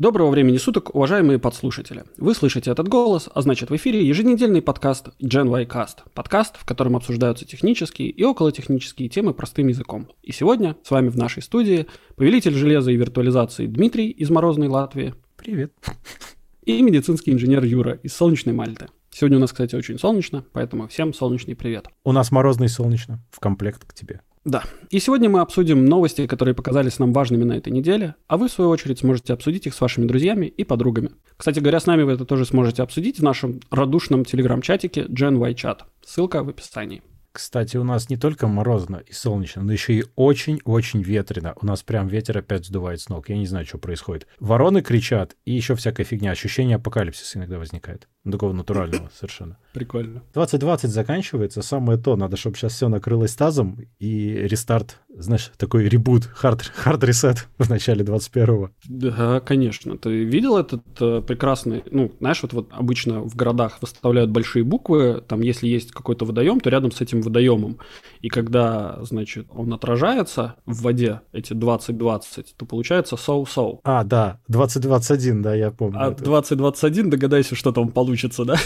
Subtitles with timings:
[0.00, 2.02] Доброго времени суток, уважаемые подслушатели.
[2.16, 5.98] Вы слышите этот голос, а значит в эфире еженедельный подкаст Gen y Cast.
[6.14, 10.08] Подкаст, в котором обсуждаются технические и околотехнические темы простым языком.
[10.24, 11.86] И сегодня с вами в нашей студии
[12.16, 15.14] повелитель железа и виртуализации Дмитрий из Морозной Латвии.
[15.36, 15.72] Привет.
[16.64, 18.88] И медицинский инженер Юра из Солнечной Мальты.
[19.10, 21.86] Сегодня у нас, кстати, очень солнечно, поэтому всем солнечный привет.
[22.02, 24.22] У нас морозно и солнечно, в комплект к тебе.
[24.44, 24.62] Да.
[24.90, 28.52] И сегодня мы обсудим новости, которые показались нам важными на этой неделе, а вы, в
[28.52, 31.12] свою очередь, сможете обсудить их с вашими друзьями и подругами.
[31.36, 35.78] Кстати говоря, с нами вы это тоже сможете обсудить в нашем радушном телеграм-чатике Gen.
[36.04, 37.02] Ссылка в описании.
[37.34, 41.54] Кстати, у нас не только морозно и солнечно, но еще и очень-очень ветрено.
[41.60, 43.28] У нас прям ветер опять сдувает с ног.
[43.28, 44.28] Я не знаю, что происходит.
[44.38, 46.30] Вороны кричат, и еще всякая фигня.
[46.30, 48.06] Ощущение апокалипсиса иногда возникает.
[48.30, 49.58] Такого натурального совершенно.
[49.72, 50.22] Прикольно.
[50.32, 52.14] 2020 заканчивается, самое то.
[52.14, 57.68] Надо, чтобы сейчас все накрылось тазом, и restart, знаешь, такой reboot, hard, hard reset в
[57.68, 58.70] начале 21-го.
[58.88, 59.96] Да, конечно.
[59.96, 65.22] Ты видел этот э, прекрасный, ну, знаешь, вот, вот обычно в городах выставляют большие буквы,
[65.26, 67.78] там, если есть какой-то водоем, то рядом с этим водоемом.
[68.20, 73.80] И когда, значит, он отражается в воде, эти 2020, то получается соу-соу.
[73.84, 75.98] А, да, 2021, да, я помню.
[76.00, 78.56] А 2021, догадайся, что там получится, да?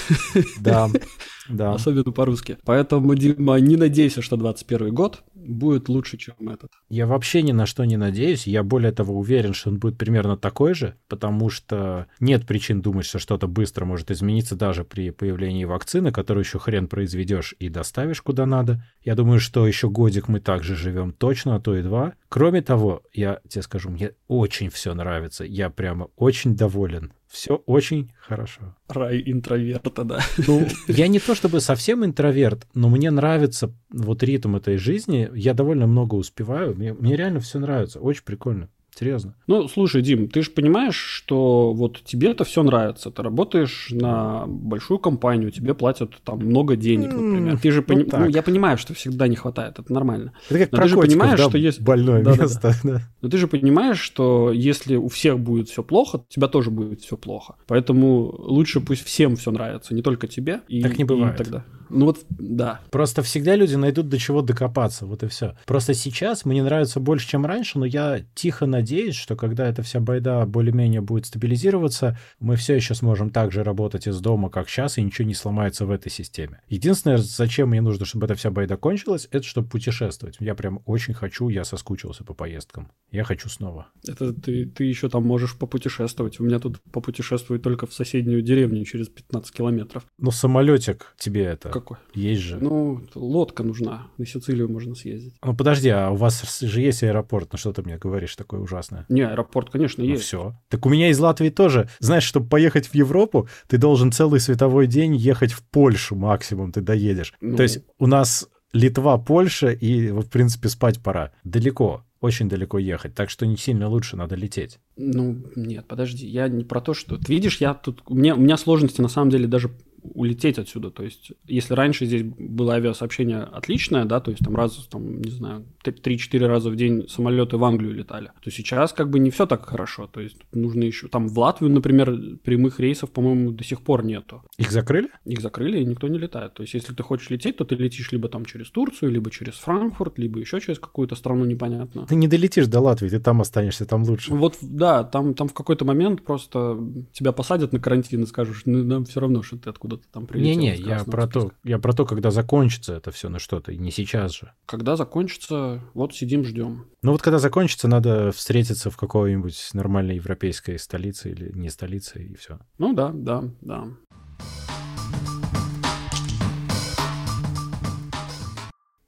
[0.61, 0.89] Да,
[1.49, 1.75] да.
[1.75, 2.59] Особенно по-русски.
[2.65, 6.71] Поэтому, Дима, не надейся, что 21 год будет лучше, чем этот.
[6.89, 8.47] Я вообще ни на что не надеюсь.
[8.47, 13.07] Я более того уверен, что он будет примерно такой же, потому что нет причин думать,
[13.07, 18.23] что что-то быстро может измениться даже при появлении вакцины, которую еще хрен произведешь и доставишь
[18.23, 18.85] куда надо.
[19.03, 22.15] Я думаю, что еще годик мы также живем точно, а то и два.
[22.29, 25.45] Кроме того, я тебе скажу, мне очень все нравится.
[25.45, 27.13] Я прямо очень доволен.
[27.29, 28.75] Все очень хорошо.
[28.89, 30.21] Рай интроверта, да.
[30.47, 35.31] Ну, я не то чтобы совсем интроверт, но мне нравится вот ритм этой жизни.
[35.39, 36.75] Я довольно много успеваю.
[36.75, 38.01] Мне, мне реально все нравится.
[38.01, 38.69] Очень прикольно.
[38.99, 39.37] Серьезно.
[39.47, 43.13] Ну, слушай, Дим, ты же понимаешь, что вот тебе это все нравится.
[43.13, 47.61] Ты работаешь на большую компанию, тебе платят там много денег, например.
[47.61, 48.03] Ты же ну, пони...
[48.03, 48.19] так.
[48.19, 50.33] ну, я понимаю, что всегда не хватает, это нормально.
[50.51, 52.43] Это как Но ты же понимаешь, да, что есть- больное Да-да-да.
[52.43, 52.75] место.
[52.83, 53.01] да.
[53.23, 57.01] Но ты же понимаешь, что если у всех будет все плохо, у тебя тоже будет
[57.01, 57.55] все плохо.
[57.69, 60.63] Поэтому лучше пусть всем все нравится, не только тебе.
[60.67, 61.37] И, Так не и бывает.
[61.37, 61.65] тогда.
[61.91, 62.81] Ну вот, да.
[62.91, 65.57] Просто всегда люди найдут до чего докопаться, вот и все.
[65.67, 70.01] Просто сейчас мне нравится больше, чем раньше, но я тихо надеюсь, что когда эта вся
[70.01, 74.99] байда более-менее будет стабилизироваться, мы все еще сможем так же работать из дома, как сейчас,
[74.99, 76.61] и ничего не сломается в этой системе.
[76.69, 80.37] Единственное, зачем мне нужно, чтобы эта вся байда кончилась, это чтобы путешествовать.
[80.41, 82.91] Я прям очень хочу, я соскучился по поездкам.
[83.11, 83.89] Я хочу снова.
[84.07, 86.41] Это ты, ты еще там можешь попутешествовать.
[86.41, 90.05] У меня тут попутешествовать только в соседнюю деревню через 15 километров.
[90.19, 91.99] Ну, самолетик тебе это Какой?
[92.15, 92.59] есть же.
[92.61, 94.09] Ну, лодка нужна.
[94.19, 95.35] На Сицилию можно съездить.
[95.45, 97.49] Ну, подожди, а у вас же есть аэропорт?
[97.53, 99.07] Ну, что ты мне говоришь такое ужасное?
[99.09, 100.25] Не, аэропорт, конечно, Ну есть.
[100.25, 100.55] все.
[100.69, 101.89] Так у меня из Латвии тоже.
[102.01, 106.81] Знаешь, чтобы поехать в Европу, ты должен целый световой день ехать в Польшу максимум, ты
[106.81, 107.35] доедешь.
[107.41, 107.57] Ну.
[107.57, 111.33] То есть у нас Литва, Польша, и, в принципе, спать пора.
[111.43, 114.79] Далеко, очень далеко ехать, так что не сильно лучше, надо лететь.
[114.97, 117.17] Ну, нет, подожди, я не про то, что...
[117.17, 118.03] Ты видишь, я тут...
[118.07, 119.71] У меня, у меня сложности, на самом деле, даже
[120.03, 120.91] улететь отсюда.
[120.91, 125.31] То есть, если раньше здесь было авиасообщение отличное, да, то есть там раз, там, не
[125.31, 129.47] знаю, 3-4 раза в день самолеты в Англию летали, то сейчас как бы не все
[129.47, 130.07] так хорошо.
[130.07, 131.09] То есть нужно еще...
[131.09, 134.43] Там в Латвию, например, прямых рейсов, по-моему, до сих пор нету.
[134.59, 135.09] Их закрыли?
[135.25, 136.55] Их закрыли, и никто не летает.
[136.55, 139.55] То есть, если ты хочешь лететь, то ты летишь либо там через Турцию, либо через
[139.55, 142.07] Франкфурт, либо еще через какую-то страну непонятно.
[142.07, 144.33] Ты не долетишь до Латвии, ты там останешься, там лучше.
[144.35, 146.79] Вот, да, там, там в какой-то момент просто
[147.13, 150.61] тебя посадят на карантин и скажешь, ну, нам все равно, что ты откуда-то там прилетел.
[150.61, 151.57] Не-не, я про то, списка».
[151.65, 154.53] я про то, когда закончится это все на что-то, не сейчас же.
[154.67, 156.87] Когда закончится, вот сидим, ждем.
[157.03, 162.35] Ну вот когда закончится, надо встретиться в какой-нибудь нормальной европейской столице или не столице, и
[162.35, 162.59] все.
[162.79, 163.85] Ну да, да, да.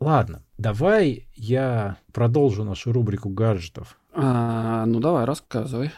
[0.00, 3.98] Ладно, давай я продолжу нашу рубрику гаджетов.
[4.14, 5.90] А, ну давай, рассказывай.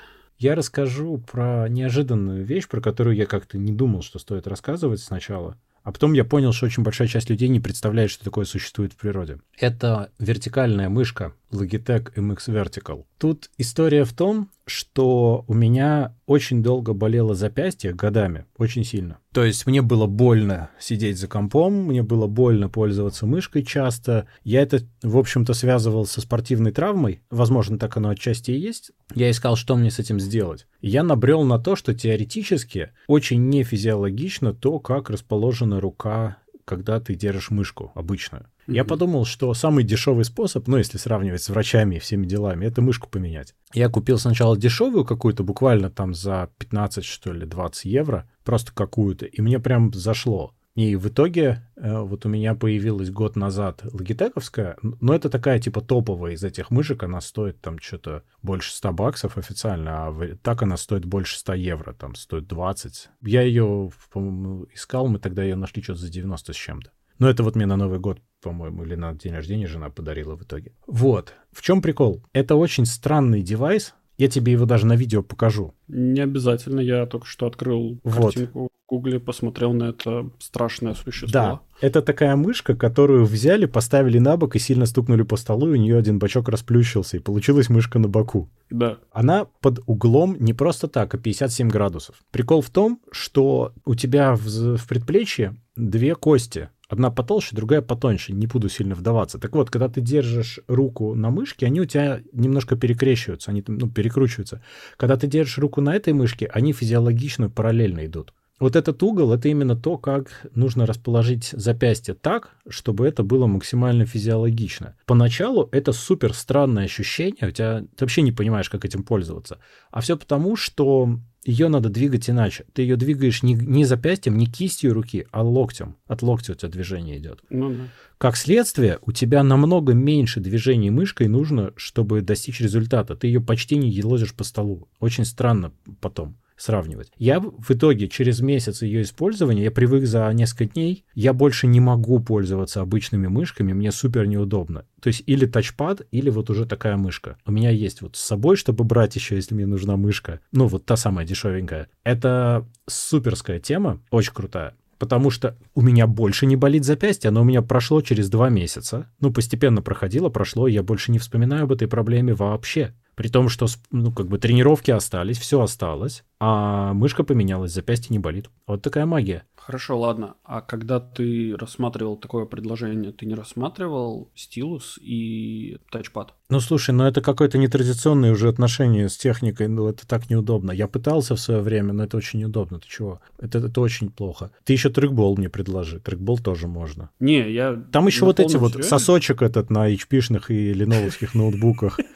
[0.42, 5.56] Я расскажу про неожиданную вещь, про которую я как-то не думал, что стоит рассказывать сначала.
[5.84, 8.96] А потом я понял, что очень большая часть людей не представляет, что такое существует в
[8.96, 9.38] природе.
[9.56, 13.04] Это вертикальная мышка Logitech MX Vertical.
[13.18, 19.18] Тут история в том, что у меня очень долго болело запястье годами, очень сильно.
[19.32, 24.26] То есть мне было больно сидеть за компом, мне было больно пользоваться мышкой часто.
[24.44, 27.22] Я это, в общем-то, связывал со спортивной травмой.
[27.30, 28.92] Возможно, так оно отчасти и есть.
[29.14, 30.66] Я искал, что мне с этим сделать.
[30.80, 37.50] Я набрел на то, что теоретически очень нефизиологично то, как расположена рука когда ты держишь
[37.50, 38.46] мышку обычную.
[38.66, 42.80] Я подумал, что самый дешевый способ, ну, если сравнивать с врачами и всеми делами, это
[42.80, 43.54] мышку поменять.
[43.74, 49.26] Я купил сначала дешевую какую-то, буквально там за 15, что ли, 20 евро, просто какую-то,
[49.26, 50.54] и мне прям зашло.
[50.74, 55.82] И в итоге э, вот у меня появилась год назад логитековская, но это такая типа
[55.82, 60.78] топовая из этих мышек, она стоит там что-то больше 100 баксов официально, а так она
[60.78, 63.10] стоит больше 100 евро, там стоит 20.
[63.20, 66.90] Я ее, по-моему, искал, мы тогда ее нашли что-то за 90 с чем-то.
[67.22, 70.42] Но это вот мне на Новый год, по-моему, или на день рождения жена подарила в
[70.42, 70.72] итоге.
[70.88, 71.34] Вот.
[71.52, 72.20] В чем прикол?
[72.32, 75.72] Это очень странный девайс, я тебе его даже на видео покажу.
[75.86, 76.80] Не обязательно.
[76.80, 78.34] Я только что открыл вот.
[78.34, 81.32] картинку в Гугле, посмотрел на это страшное существо.
[81.32, 85.78] Да, это такая мышка, которую взяли, поставили на бок и сильно стукнули по столу, и
[85.78, 88.50] у нее один бачок расплющился, и получилась мышка на боку.
[88.68, 88.98] Да.
[89.12, 92.16] Она под углом не просто так, а 57 градусов.
[92.32, 96.68] Прикол в том, что у тебя в, в предплечье две кости.
[96.92, 98.34] Одна потолще, другая потоньше.
[98.34, 99.38] Не буду сильно вдаваться.
[99.38, 103.88] Так вот, когда ты держишь руку на мышке, они у тебя немножко перекрещиваются, они ну,
[103.88, 104.60] перекручиваются.
[104.98, 108.34] Когда ты держишь руку на этой мышке, они физиологично параллельно идут.
[108.62, 114.06] Вот этот угол— это именно то, как нужно расположить запястье так, чтобы это было максимально
[114.06, 114.94] физиологично.
[115.04, 119.58] Поначалу это супер странное ощущение, у тебя ты вообще не понимаешь, как этим пользоваться.
[119.90, 122.64] А все потому, что ее надо двигать иначе.
[122.72, 125.96] Ты ее двигаешь не, не запястьем, не кистью руки, а локтем.
[126.06, 127.40] От локтя у тебя движение идет.
[127.50, 127.88] Ну, да.
[128.16, 133.16] Как следствие, у тебя намного меньше движений мышкой нужно, чтобы достичь результата.
[133.16, 134.86] Ты ее почти не елозишь по столу.
[135.00, 137.12] Очень странно потом сравнивать.
[137.16, 141.80] Я в итоге через месяц ее использования, я привык за несколько дней, я больше не
[141.80, 144.84] могу пользоваться обычными мышками, мне супер неудобно.
[145.00, 147.36] То есть или тачпад, или вот уже такая мышка.
[147.44, 150.40] У меня есть вот с собой, чтобы брать еще, если мне нужна мышка.
[150.52, 151.88] Ну, вот та самая дешевенькая.
[152.04, 157.44] Это суперская тема, очень крутая потому что у меня больше не болит запястье, оно у
[157.44, 159.10] меня прошло через два месяца.
[159.18, 162.94] Ну, постепенно проходило, прошло, и я больше не вспоминаю об этой проблеме вообще.
[163.14, 168.18] При том, что ну, как бы тренировки остались, все осталось, а мышка поменялась, запястье не
[168.18, 168.50] болит.
[168.66, 169.44] Вот такая магия.
[169.54, 170.34] Хорошо, ладно.
[170.42, 176.34] А когда ты рассматривал такое предложение, ты не рассматривал стилус и тачпад?
[176.48, 180.72] Ну, слушай, ну это какое-то нетрадиционное уже отношение с техникой, ну это так неудобно.
[180.72, 182.80] Я пытался в свое время, но это очень неудобно.
[182.80, 183.20] Ты чего?
[183.38, 184.50] Это, это очень плохо.
[184.64, 186.00] Ты еще трекбол мне предложи.
[186.00, 187.10] Трекбол тоже можно.
[187.20, 187.80] Не, я...
[187.92, 192.00] Там еще вот эти вот сосочек этот на HP-шных и леновских ноутбуках.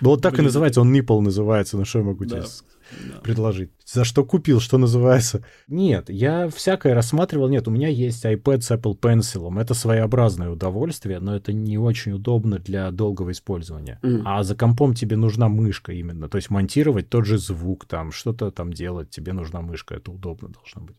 [0.00, 2.42] Ну вот так и называется, он Nipple называется, ну что я могу тебе
[3.22, 3.70] предложить?
[3.84, 5.42] За что купил, что называется?
[5.68, 11.18] Нет, я всякое рассматривал, нет, у меня есть iPad с Apple Pencil, это своеобразное удовольствие,
[11.18, 13.98] но это не очень удобно для долгого использования.
[14.24, 18.50] А за компом тебе нужна мышка именно, то есть монтировать тот же звук, там, что-то
[18.50, 20.96] там делать, тебе нужна мышка, это удобно должно быть.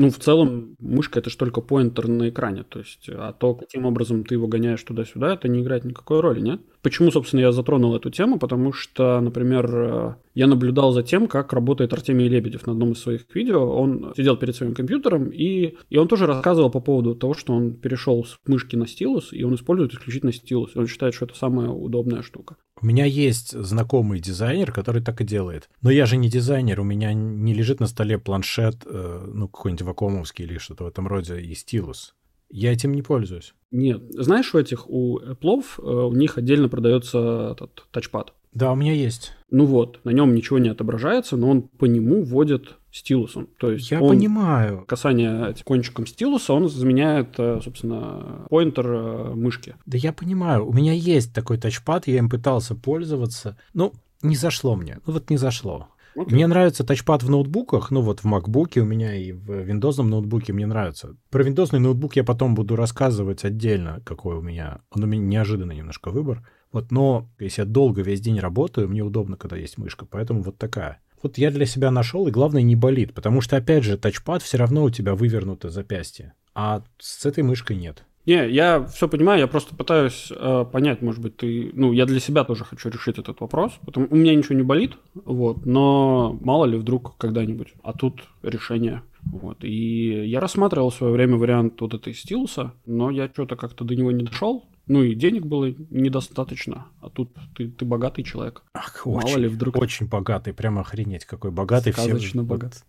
[0.00, 2.62] Ну, в целом, мышка это же только поинтер на экране.
[2.62, 6.40] То есть, а то, каким образом ты его гоняешь туда-сюда, это не играет никакой роли,
[6.40, 6.60] нет?
[6.82, 8.38] Почему, собственно, я затронул эту тему?
[8.38, 13.22] Потому что, например, я наблюдал за тем, как работает Артемий Лебедев на одном из своих
[13.34, 13.68] видео.
[13.68, 17.72] Он сидел перед своим компьютером, и, и он тоже рассказывал по поводу того, что он
[17.72, 20.76] перешел с мышки на стилус, и он использует исключительно стилус.
[20.76, 22.54] Он считает, что это самая удобная штука.
[22.80, 25.68] У меня есть знакомый дизайнер, который так и делает.
[25.82, 29.82] Но я же не дизайнер, у меня не лежит на столе планшет, э, ну, какой-нибудь
[29.82, 32.14] вакуумовский или что-то в этом роде, и стилус.
[32.50, 33.54] Я этим не пользуюсь.
[33.70, 34.02] Нет.
[34.10, 38.32] Знаешь, у этих, у Apple, э, у них отдельно продается этот тачпад.
[38.52, 39.32] Да, у меня есть.
[39.50, 43.48] Ну вот, на нем ничего не отображается, но он по нему вводит стилусом.
[43.58, 44.84] То есть Я он, понимаю.
[44.86, 49.74] Касание кончиком стилуса, он заменяет, э, собственно, поинтер э, мышки.
[49.86, 50.66] Да я понимаю.
[50.66, 53.58] У меня есть такой тачпад, я им пытался пользоваться.
[53.74, 53.92] Ну,
[54.22, 54.98] не зашло мне.
[55.06, 55.88] Ну вот не зашло.
[56.16, 56.32] Okay.
[56.32, 60.52] Мне нравится тачпад в ноутбуках, ну вот в MacBook у меня и в Windows ноутбуке
[60.52, 61.14] мне нравится.
[61.30, 64.80] Про Windows ноутбук я потом буду рассказывать отдельно, какой у меня.
[64.90, 66.44] Он у меня неожиданный немножко выбор.
[66.72, 70.58] Вот, но если я долго весь день работаю, мне удобно, когда есть мышка, поэтому вот
[70.58, 71.00] такая.
[71.22, 74.58] Вот я для себя нашел, и главное, не болит, потому что, опять же, тачпад все
[74.58, 78.04] равно у тебя вывернуто запястье, а с этой мышкой нет.
[78.28, 81.70] Не, я все понимаю, я просто пытаюсь э, понять, может быть, ты...
[81.72, 83.72] Ну, я для себя тоже хочу решить этот вопрос.
[83.86, 87.72] Потому, у меня ничего не болит, вот, но мало ли вдруг когда-нибудь.
[87.82, 89.00] А тут решение.
[89.22, 89.64] Вот.
[89.64, 93.96] И я рассматривал в свое время вариант вот этой стилуса, но я что-то как-то до
[93.96, 94.66] него не дошел.
[94.88, 98.62] Ну и денег было недостаточно, а тут ты, ты богатый человек.
[98.72, 99.76] Ах, Мало очень, ли вдруг...
[99.76, 101.92] Очень богатый, прямо охренеть, какой богатый.
[101.92, 102.48] Сказочно все...
[102.48, 102.82] богатый.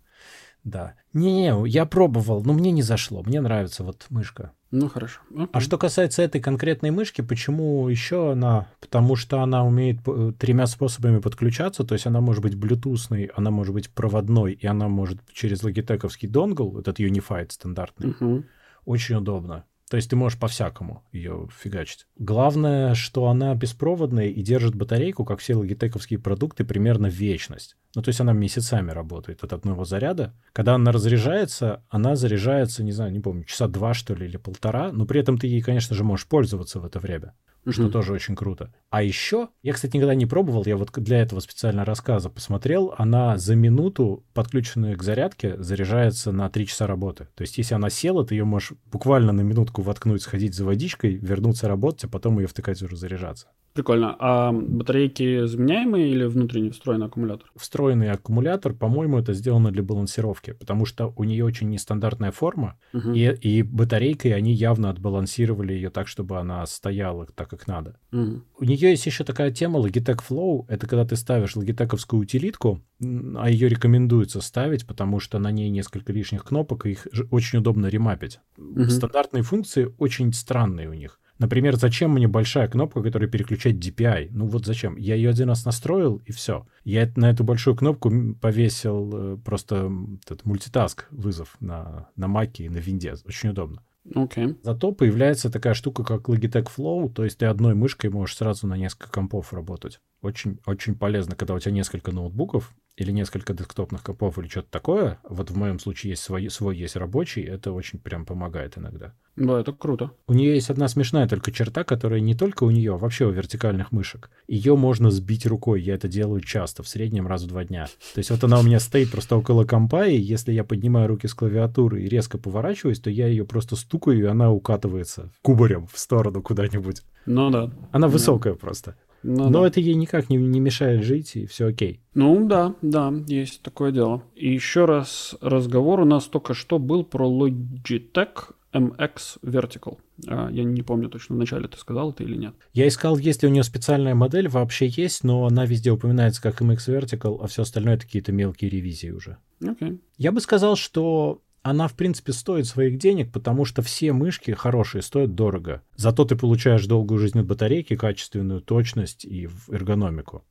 [0.64, 0.94] Да.
[1.12, 3.22] Не-не, я пробовал, но мне не зашло.
[3.22, 4.52] Мне нравится вот мышка.
[4.70, 5.20] Ну, хорошо.
[5.30, 5.48] Окей.
[5.52, 8.68] А что касается этой конкретной мышки, почему еще она?
[8.78, 13.50] Потому что она умеет э, тремя способами подключаться, то есть она может быть блютусной, она
[13.50, 18.10] может быть проводной, и она может через логитековский донгл, этот Unified стандартный.
[18.10, 18.44] Угу.
[18.84, 19.64] Очень удобно.
[19.90, 22.06] То есть ты можешь по-всякому ее фигачить.
[22.16, 27.76] Главное, что она беспроводная и держит батарейку, как все логитековские продукты, примерно вечность.
[27.96, 30.32] Ну, то есть она месяцами работает от одного заряда.
[30.52, 34.92] Когда она разряжается, она заряжается, не знаю, не помню, часа два, что ли, или полтора,
[34.92, 37.72] но при этом ты ей, конечно же, можешь пользоваться в это время mm-hmm.
[37.72, 38.72] что тоже очень круто.
[38.90, 43.36] А еще, я, кстати, никогда не пробовал, я вот для этого специально рассказа посмотрел, она
[43.36, 47.28] за минуту, подключенная к зарядке, заряжается на 3 часа работы.
[47.34, 51.14] То есть, если она села, ты ее можешь буквально на минутку воткнуть, сходить за водичкой,
[51.16, 53.48] вернуться работать, а потом ее втыкать уже заряжаться.
[53.72, 54.16] Прикольно.
[54.18, 57.50] А батарейки заменяемые или внутренне встроенный аккумулятор?
[57.56, 63.12] Встроенный аккумулятор, по-моему, это сделано для балансировки, потому что у нее очень нестандартная форма, угу.
[63.12, 67.98] и, и батарейкой они явно отбалансировали ее так, чтобы она стояла так, как надо.
[68.12, 68.42] Угу.
[68.58, 70.64] У нее есть еще такая тема Logitech Flow.
[70.68, 76.12] Это когда ты ставишь логитековскую утилитку, а ее рекомендуется ставить, потому что на ней несколько
[76.12, 78.40] лишних кнопок, и их очень удобно ремапить.
[78.58, 78.84] Угу.
[78.90, 81.20] Стандартные функции очень странные у них.
[81.40, 84.28] Например, зачем мне большая кнопка, которая переключает DPI?
[84.30, 84.96] Ну вот зачем?
[84.96, 86.66] Я ее один раз настроил, и все.
[86.84, 89.90] Я на эту большую кнопку повесил э, просто
[90.22, 93.14] этот мультитаск вызов на, на Mac и на Винде.
[93.26, 93.82] Очень удобно.
[94.06, 94.58] Okay.
[94.62, 98.76] Зато появляется такая штука, как Logitech Flow, то есть ты одной мышкой можешь сразу на
[98.76, 100.00] несколько компов работать.
[100.20, 105.18] Очень, очень полезно, когда у тебя несколько ноутбуков, или несколько десктопных компов или что-то такое,
[105.24, 109.14] вот в моем случае есть свой, свой есть рабочий, это очень прям помогает иногда.
[109.36, 110.10] Да, это круто.
[110.26, 113.30] У нее есть одна смешная только черта, которая не только у нее, а вообще у
[113.30, 114.28] вертикальных мышек.
[114.48, 117.86] Ее можно сбить рукой, я это делаю часто, в среднем раз в два дня.
[118.14, 121.26] То есть вот она у меня стоит просто около компа, и если я поднимаю руки
[121.26, 125.98] с клавиатуры и резко поворачиваюсь, то я ее просто стукаю, и она укатывается кубарем в
[125.98, 127.02] сторону куда-нибудь.
[127.24, 127.70] Ну да.
[127.92, 128.12] Она да.
[128.12, 128.96] высокая просто.
[129.22, 129.68] Ну, Но да.
[129.68, 132.00] это ей никак не, не мешает жить, и все окей.
[132.14, 134.22] Ну да, да, есть такое дело.
[134.34, 139.98] И еще раз разговор у нас только что был про Logitech MX Vertical.
[140.26, 142.54] А, я не помню точно, вначале ты сказал это или нет.
[142.72, 146.62] Я искал, есть ли у нее специальная модель, вообще есть, но она везде упоминается как
[146.62, 149.38] MX Vertical, а все остальное это какие-то мелкие ревизии уже.
[149.60, 149.98] Okay.
[150.16, 155.02] Я бы сказал, что она, в принципе, стоит своих денег, потому что все мышки хорошие
[155.02, 155.82] стоят дорого.
[155.96, 160.44] Зато ты получаешь долгую жизнь от батарейки, качественную точность и эргономику.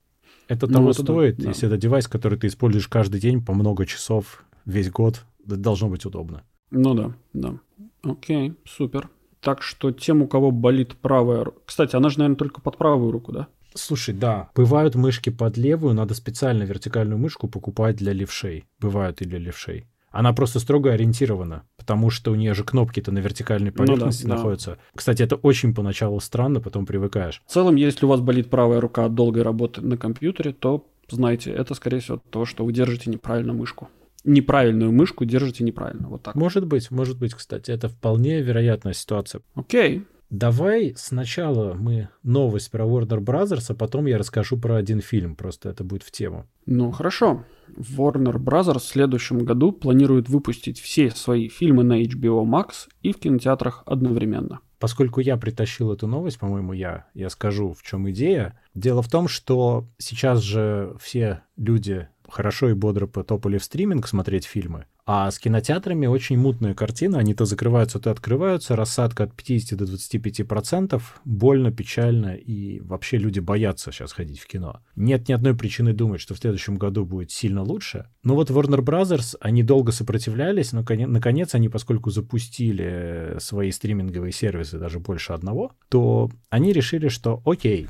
[0.48, 3.54] Это ну, того это стоит, да, если это девайс, который ты используешь каждый день по
[3.54, 5.24] много часов, весь год.
[5.46, 6.44] Это должно быть удобно.
[6.72, 7.60] Ну да, да.
[8.04, 9.10] Окей, супер.
[9.42, 11.48] Так что тем, у кого болит правая.
[11.66, 13.48] Кстати, она же, наверное, только под правую руку, да?
[13.74, 14.50] Слушай, да.
[14.56, 18.66] Бывают мышки под левую, надо специально вертикальную мышку покупать для левшей.
[18.80, 19.88] Бывают и для левшей.
[20.12, 24.36] Она просто строго ориентирована, потому что у нее же кнопки-то на вертикальной поверхности ну да,
[24.36, 24.72] находятся.
[24.72, 24.78] Да.
[24.96, 27.42] Кстати, это очень поначалу странно, потом привыкаешь.
[27.46, 31.52] В целом, если у вас болит правая рука от долгой работы на компьютере, то знайте,
[31.52, 33.90] это, скорее всего, то, что вы держите неправильно мышку.
[34.26, 36.10] Неправильную мышку держите неправильно.
[36.10, 36.36] Вот так.
[36.36, 39.42] Может быть, может быть, кстати, это вполне вероятная ситуация.
[39.56, 40.06] Окей.
[40.30, 45.70] Давай сначала мы новость про Warner Brothers, а потом я расскажу про один фильм, просто
[45.70, 46.46] это будет в тему.
[46.68, 47.46] Ну, хорошо.
[47.78, 53.20] Warner Brothers в следующем году планирует выпустить все свои фильмы на HBO Max и в
[53.20, 54.60] кинотеатрах одновременно.
[54.78, 58.58] Поскольку я притащил эту новость, по-моему, я, я скажу, в чем идея.
[58.74, 64.46] Дело в том, что сейчас же все люди хорошо и бодро потопали в стриминг смотреть
[64.46, 67.18] фильмы, а с кинотеатрами очень мутная картина.
[67.18, 68.76] Они то закрываются, то открываются.
[68.76, 71.20] Рассадка от 50 до 25 процентов.
[71.26, 72.36] Больно, печально.
[72.36, 74.82] И вообще люди боятся сейчас ходить в кино.
[74.96, 78.06] Нет ни одной причины думать, что в следующем году будет сильно лучше.
[78.22, 84.78] Но вот Warner Brothers, они долго сопротивлялись, но наконец они, поскольку запустили свои стриминговые сервисы,
[84.78, 87.88] даже больше одного, то они решили, что окей,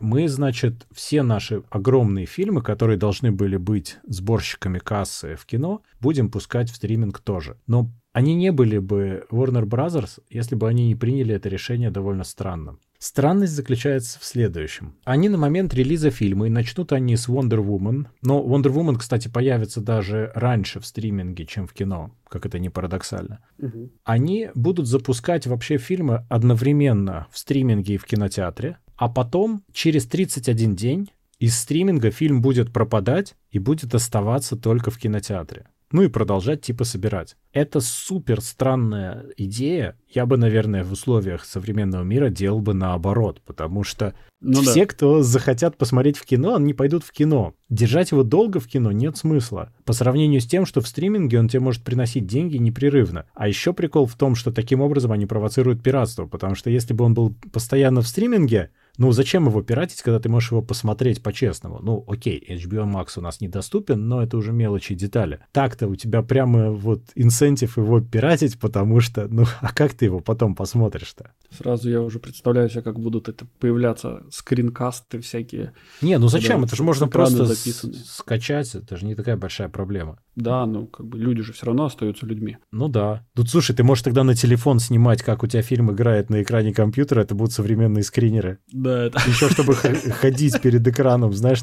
[0.00, 6.30] мы, значит, все наши огромные фильмы, которые должны были быть сборщиками кассы в кино, будем
[6.30, 7.56] пускать в стриминг тоже.
[7.66, 12.24] Но они не были бы Warner Brothers, если бы они не приняли это решение довольно
[12.24, 12.80] странным.
[12.98, 14.96] Странность заключается в следующем.
[15.04, 19.28] Они на момент релиза фильма, и начнут они с Wonder Woman, но Wonder Woman, кстати,
[19.28, 23.38] появится даже раньше в стриминге, чем в кино, как это не парадоксально.
[23.58, 23.90] Угу.
[24.02, 30.74] Они будут запускать вообще фильмы одновременно в стриминге и в кинотеатре, а потом, через 31
[30.74, 35.66] день, из стриминга фильм будет пропадать и будет оставаться только в кинотеатре.
[35.92, 37.36] Ну и продолжать типа собирать.
[37.52, 39.96] Это супер странная идея.
[40.08, 44.86] Я бы, наверное, в условиях современного мира делал бы наоборот, потому что Ну, Все, да.
[44.86, 47.54] кто захотят посмотреть в кино, они пойдут в кино.
[47.68, 49.72] Держать его долго в кино нет смысла.
[49.84, 53.26] По сравнению с тем, что в стриминге он тебе может приносить деньги непрерывно.
[53.34, 56.26] А еще прикол в том, что таким образом они провоцируют пиратство.
[56.26, 60.28] Потому что если бы он был постоянно в стриминге, ну, зачем его пиратить, когда ты
[60.28, 61.78] можешь его посмотреть по-честному?
[61.80, 65.38] Ну, окей, HBO Max у нас недоступен, но это уже мелочи и детали.
[65.52, 70.18] Так-то у тебя прямо вот инсентив его пиратить, потому что, ну, а как ты его
[70.18, 71.30] потом посмотришь-то?
[71.50, 75.74] Сразу я уже представляю себе, как будут это появляться скринкасты всякие.
[76.02, 76.64] Не, ну зачем?
[76.64, 77.94] Это же можно просто записаны.
[77.94, 80.18] скачать, это же не такая большая проблема.
[80.38, 82.58] Да, ну как бы люди же все равно остаются людьми.
[82.70, 83.26] Ну да.
[83.34, 86.72] Тут, слушай, ты можешь тогда на телефон снимать, как у тебя фильм играет на экране
[86.72, 88.58] компьютера, это будут современные скринеры.
[88.72, 89.18] Да, это...
[89.26, 91.60] Еще чтобы ходить перед экраном, знаешь,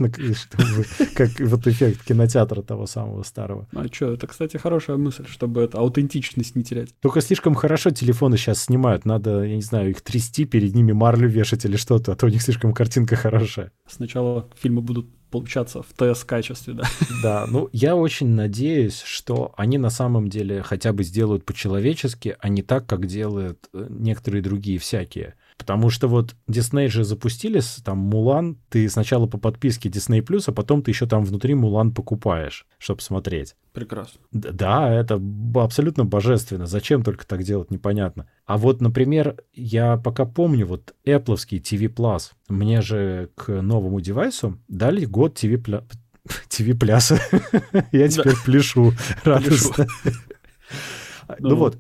[1.16, 3.68] как вот эффект кинотеатра того самого старого.
[3.74, 6.90] А что, это, кстати, хорошая мысль, чтобы это аутентичность не терять.
[7.00, 11.30] Только слишком хорошо телефоны сейчас снимают, надо, я не знаю, их трясти, перед ними марлю
[11.30, 13.72] вешать или что-то, а то у них слишком картинка хорошая.
[13.88, 16.84] Сначала фильмы будут получаться в ТС-качестве, да.
[17.24, 22.50] Да, ну я очень надеюсь, что они на самом деле хотя бы сделают по-человечески, а
[22.50, 25.34] не так, как делают э, некоторые другие всякие.
[25.58, 30.82] Потому что вот Disney же запустили там Мулан, ты сначала по подписке Disney+, а потом
[30.82, 33.56] ты еще там внутри Мулан покупаешь, чтобы смотреть.
[33.72, 34.20] Прекрасно.
[34.32, 35.22] Да, это
[35.56, 36.66] абсолютно божественно.
[36.66, 38.28] Зачем только так делать, непонятно.
[38.46, 44.60] А вот, например, я пока помню, вот Apple TV Plus, мне же к новому девайсу
[44.68, 45.84] дали год TV Plus.
[46.50, 47.20] TV пляса.
[47.92, 48.94] Я теперь пляшу
[49.24, 49.88] радостно.
[51.40, 51.80] Ну, ну вот,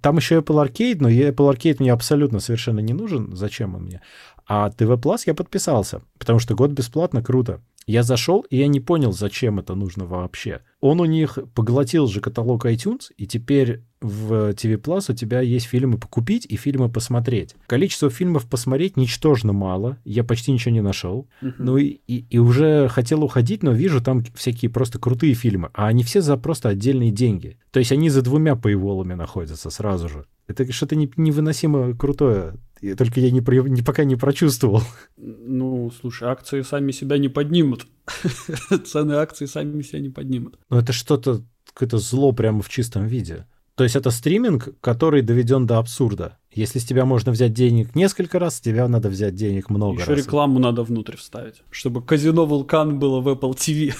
[0.00, 3.34] там еще Apple Arcade, но Apple Arcade мне абсолютно совершенно не нужен.
[3.34, 4.02] Зачем он мне?
[4.46, 7.60] А TV Plus я подписался, потому что год бесплатно, круто.
[7.86, 10.60] Я зашел, и я не понял, зачем это нужно вообще.
[10.80, 15.66] Он у них поглотил же каталог iTunes, и теперь в TV Plus у тебя есть
[15.66, 17.56] фильмы покупить и фильмы посмотреть.
[17.66, 21.28] Количество фильмов посмотреть ничтожно мало, я почти ничего не нашел.
[21.42, 21.54] Uh-huh.
[21.58, 25.88] Ну и, и, и уже хотел уходить, но вижу там всякие просто крутые фильмы, а
[25.88, 27.58] они все за просто отдельные деньги.
[27.70, 30.26] То есть они за двумя paywall'ами находятся сразу же.
[30.46, 32.54] Это что-то невыносимо крутое.
[32.96, 34.82] Только я не, не, пока не прочувствовал.
[35.16, 37.86] Ну, слушай, акции сами себя не поднимут.
[38.86, 40.58] Цены акций сами себя не поднимут.
[40.70, 43.46] Ну, это что-то, какое-то зло прямо в чистом виде.
[43.78, 46.36] То есть это стриминг, который доведен до абсурда.
[46.52, 50.10] Если с тебя можно взять денег несколько раз, с тебя надо взять денег много Еще
[50.10, 50.18] раз.
[50.18, 53.94] Еще рекламу надо внутрь вставить, чтобы казино Вулкан было в Apple TV.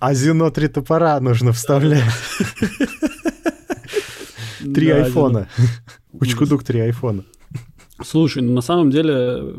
[0.00, 2.04] А Зино три топора нужно вставлять.
[4.74, 5.48] Три айфона.
[6.12, 7.24] Учкудук три айфона.
[8.04, 9.54] Слушай, ну на самом деле,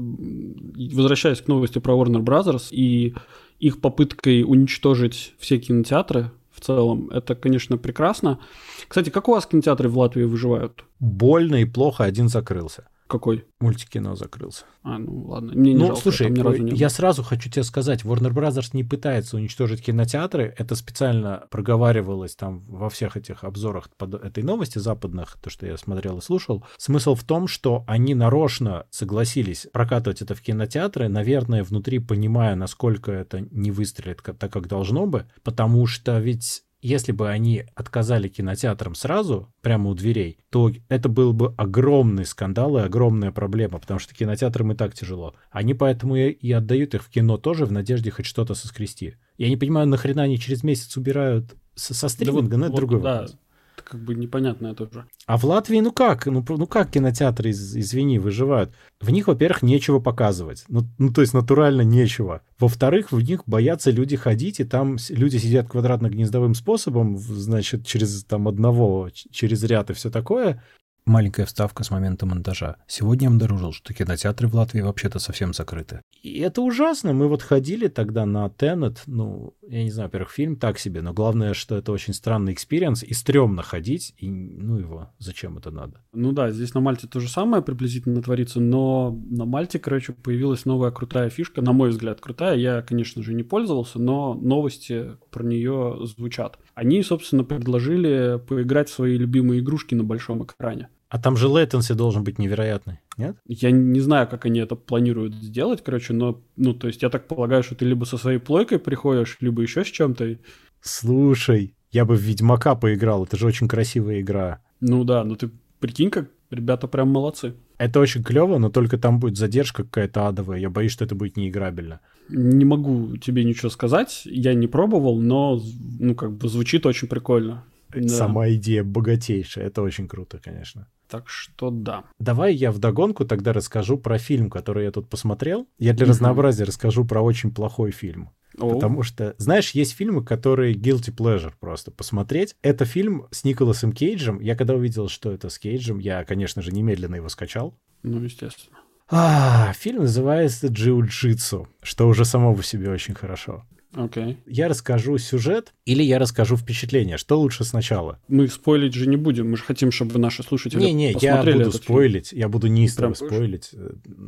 [0.93, 3.15] возвращаясь к новости про Warner Brothers и
[3.58, 6.29] их попыткой уничтожить все кинотеатры
[6.65, 8.39] целом, это, конечно, прекрасно.
[8.88, 10.84] Кстати, как у вас кинотеатры в Латвии выживают?
[10.99, 12.88] Больно и плохо, один закрылся.
[13.08, 13.46] Какой?
[13.60, 14.65] Мультикино закрылся.
[14.82, 15.54] А, ну ладно.
[15.54, 18.70] Мне не ну, жалко, слушай, ни разу не я сразу хочу тебе сказать, Warner Brothers
[18.74, 20.54] не пытается уничтожить кинотеатры.
[20.58, 25.78] Это специально проговаривалось там во всех этих обзорах под этой новости западных, то, что я
[25.78, 26.65] смотрел и слушал.
[26.78, 33.12] Смысл в том, что они нарочно согласились прокатывать это в кинотеатры, наверное, внутри понимая, насколько
[33.12, 38.95] это не выстрелит так, как должно бы, потому что ведь если бы они отказали кинотеатрам
[38.95, 44.13] сразу, прямо у дверей, то это был бы огромный скандал и огромная проблема, потому что
[44.13, 45.36] кинотеатрам и так тяжело.
[45.50, 49.15] Они поэтому и отдают их в кино тоже в надежде хоть что-то соскрести.
[49.38, 52.78] Я не понимаю, нахрена они через месяц убирают со, стриминга, да вот, но это вот,
[52.78, 53.38] другой да, вопрос
[53.86, 55.06] как бы непонятно это уже.
[55.26, 56.26] А в Латвии, ну как?
[56.26, 58.74] Ну, ну как кинотеатры, из, извини, выживают?
[59.00, 60.65] В них, во-первых, нечего показывать.
[60.67, 62.41] Ну, ну, то есть натурально нечего.
[62.60, 68.48] Во-вторых, в них боятся люди ходить, и там люди сидят квадратно-гнездовым способом, значит, через там
[68.48, 70.63] одного, через ряд и все такое.
[71.08, 72.78] Маленькая вставка с момента монтажа.
[72.88, 76.02] Сегодня я обнаружил, что кинотеатры в Латвии вообще-то совсем закрыты.
[76.24, 77.13] И это ужасно.
[77.13, 79.04] Мы вот ходили тогда на Tenet.
[79.06, 83.04] Ну, я не знаю, во-первых, фильм так себе, но главное, что это очень странный experience,
[83.04, 86.02] и стрёмно ходить, и ну его, зачем это надо?
[86.12, 90.65] Ну да, здесь на Мальте то же самое приблизительно творится, но на Мальте, короче, появилась
[90.65, 92.58] новая крутая фишка, на мой взгляд, крутая.
[92.58, 96.58] Я, конечно же, не пользовался, но новости про нее звучат.
[96.74, 100.89] Они, собственно, предложили поиграть в свои любимые игрушки на большом экране.
[101.10, 103.38] А там же latency должен быть невероятный, нет?
[103.46, 107.28] Я не знаю, как они это планируют сделать, короче, но, ну, то есть я так
[107.28, 110.38] полагаю, что ты либо со своей плойкой приходишь, либо еще с чем-то.
[110.82, 114.62] Слушай, я бы в Ведьмака поиграл, это же очень красивая игра.
[114.82, 117.54] Ну да, ну ты прикинь, как ребята прям молодцы.
[117.78, 120.60] Это очень клево, но только там будет задержка какая-то адовая.
[120.60, 122.00] Я боюсь, что это будет неиграбельно.
[122.30, 124.22] Не могу тебе ничего сказать.
[124.26, 125.62] Я не пробовал, но
[126.00, 127.65] ну как бы звучит очень прикольно.
[127.94, 128.08] Да.
[128.08, 129.68] Сама идея богатейшая.
[129.68, 130.88] Это очень круто, конечно.
[131.10, 132.06] Так что да.
[132.20, 135.68] Давай я вдогонку тогда расскажу про фильм, который я тут посмотрел.
[135.78, 138.32] Я для разнообразия расскажу про очень плохой фильм.
[138.58, 142.56] Потому что, знаешь, есть фильмы, которые guilty pleasure просто посмотреть.
[142.62, 144.39] Это фильм с Николасом Кейджем.
[144.39, 147.78] Я когда увидел, что это с Кейджем, я, конечно же, немедленно его скачал.
[148.04, 148.78] Ну, естественно.
[149.10, 153.63] А, фильм называется «Джиу-джитсу», что уже само по себе очень хорошо.
[153.95, 154.38] Окей.
[154.45, 157.17] Я расскажу сюжет или я расскажу впечатление.
[157.17, 158.19] Что лучше сначала?
[158.27, 159.49] Мы спойлить же не будем.
[159.49, 163.13] Мы же хотим, чтобы наши слушатели Не-не, я посмотрели буду этот спойлить, я буду неистово
[163.13, 163.71] Прям спойлить.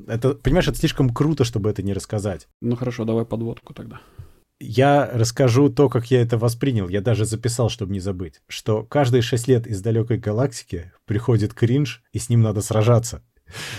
[0.07, 2.47] Это, понимаешь, это слишком круто, чтобы это не рассказать.
[2.59, 2.71] фильм.
[2.71, 3.99] Ну хорошо, давай подводку тогда.
[4.59, 6.89] Я расскажу то, как я это воспринял.
[6.89, 8.41] Я даже записал, чтобы не забыть.
[8.47, 13.23] Что каждые шесть лет из далекой галактики приходит кринж, и с ним надо сражаться.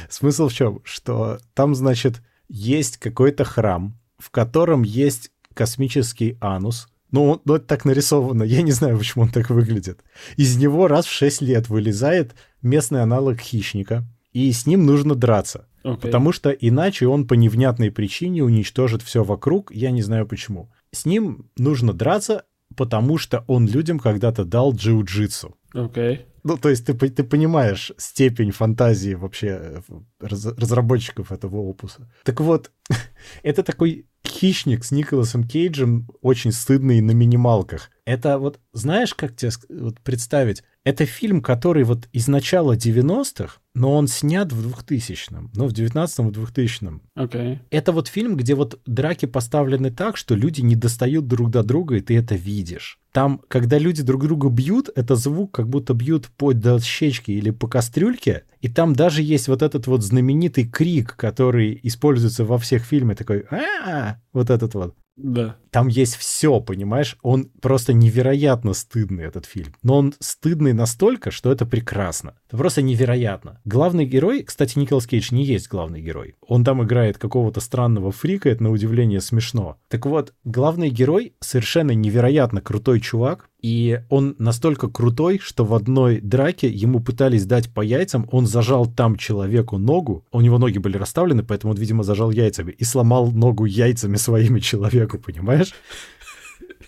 [0.08, 0.80] Смысл в чем?
[0.84, 6.88] Что там, значит, есть какой-то храм, в котором есть космический анус.
[7.10, 8.44] Ну, он- ну, это так нарисовано.
[8.44, 10.04] Я не знаю, почему он так выглядит.
[10.36, 15.66] Из него раз в шесть лет вылезает местный аналог хищника, и с ним нужно драться.
[15.84, 16.00] Окей.
[16.02, 20.70] Потому что иначе он по невнятной причине уничтожит все вокруг, я не знаю почему.
[20.92, 22.44] С ним нужно драться,
[22.76, 25.54] потому что он людям когда-то дал джиу-джитсу.
[25.74, 26.26] Окей.
[26.44, 29.80] Ну, то есть ты, ты понимаешь степень фантазии вообще э,
[30.20, 32.10] раз- разработчиков этого опуса.
[32.24, 32.70] Так вот,
[33.42, 37.90] это такой хищник с Николасом Кейджем, очень стыдный на минималках.
[38.04, 40.62] Это вот, знаешь, как тебе вот представить?
[40.84, 46.32] Это фильм, который вот из начала 90-х, но он снят в 2000-м, ну, в 19-м,
[46.32, 47.02] в 2000-м.
[47.14, 47.60] Окей.
[47.70, 51.96] Это вот фильм, где вот драки поставлены так, что люди не достают друг до друга,
[51.96, 52.98] и ты это видишь.
[53.18, 57.66] Там, когда люди друг друга бьют, это звук, как будто бьют по дощечке или по
[57.66, 63.16] кастрюльке, и там даже есть вот этот вот знаменитый крик, который используется во всех фильмах,
[63.16, 64.94] такой а вот этот вот.
[65.18, 65.56] Да.
[65.70, 67.18] Там есть все, понимаешь?
[67.22, 69.74] Он просто невероятно стыдный, этот фильм.
[69.82, 72.34] Но он стыдный настолько, что это прекрасно.
[72.48, 73.60] Это просто невероятно.
[73.64, 76.36] Главный герой, кстати, Николас Кейдж не есть главный герой.
[76.40, 79.76] Он там играет какого-то странного фрика, это на удивление смешно.
[79.88, 86.20] Так вот, главный герой совершенно невероятно крутой чувак, и он настолько крутой, что в одной
[86.20, 90.96] драке ему пытались дать по яйцам, он зажал там человеку ногу, у него ноги были
[90.96, 95.74] расставлены, поэтому он, видимо, зажал яйцами, и сломал ногу яйцами своими человеку, понимаешь?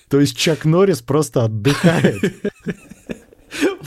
[0.09, 2.35] То есть Чак Норрис просто отдыхает.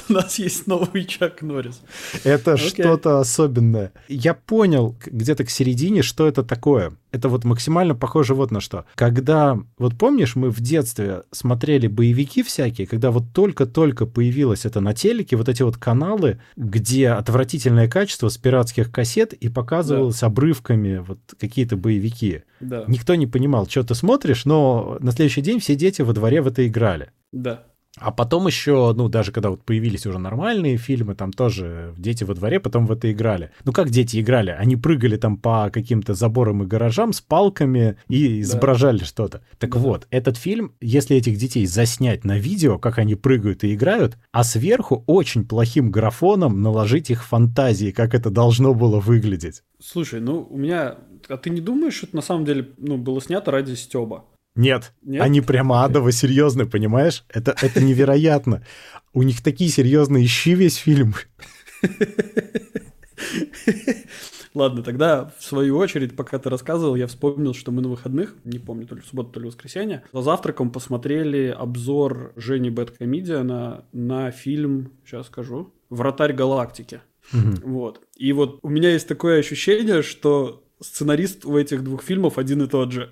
[0.10, 1.82] У нас есть новый Чак Норрис.
[2.24, 2.70] Это Окей.
[2.70, 3.94] что-то особенное.
[4.08, 6.94] Я понял где-то к середине, что это такое.
[7.12, 8.86] Это вот максимально похоже вот на что.
[8.96, 14.94] Когда, вот помнишь, мы в детстве смотрели боевики всякие, когда вот только-только появилось это на
[14.94, 21.20] телеке, вот эти вот каналы, где отвратительное качество с пиратских кассет и показывалось обрывками вот
[21.40, 22.44] какие-то боевики.
[22.60, 22.86] Да.
[22.88, 26.48] Никто не понимал, что ты смотришь, но на следующий день все дети во дворе в
[26.48, 27.12] это играли.
[27.32, 27.64] Да.
[28.00, 32.34] А потом еще, ну, даже когда вот появились уже нормальные фильмы, там тоже дети во
[32.34, 33.52] дворе потом в это играли.
[33.66, 34.50] Ну, как дети играли?
[34.50, 39.42] Они прыгали там по каким-то заборам и гаражам с палками и изображали что-то.
[39.60, 39.80] Так Да.
[39.80, 44.44] вот, этот фильм, если этих детей заснять на видео, как они прыгают и играют, а
[44.44, 49.62] сверху очень плохим графоном наложить их фантазии, как это должно было выглядеть.
[49.80, 50.96] Слушай, ну у меня...
[51.30, 54.26] А ты не думаешь, что это на самом деле ну, было снято ради Стеба?
[54.56, 55.22] Нет, Нет?
[55.22, 57.26] они прямо адово серьезны, понимаешь?
[57.30, 58.64] Это, это невероятно.
[59.14, 61.16] У них такие серьезные, ищи весь фильм.
[64.54, 68.60] Ладно, тогда в свою очередь, пока ты рассказывал, я вспомнил, что мы на выходных, не
[68.60, 73.86] помню, то ли в субботу, то ли в воскресенье, за завтраком посмотрели обзор Жени Бэткомедиана
[73.92, 77.02] на фильм, сейчас скажу, «Вратарь галактики».
[77.32, 78.02] Вот.
[78.18, 82.68] И вот у меня есть такое ощущение, что сценарист у этих двух фильмов один и
[82.68, 83.12] тот же.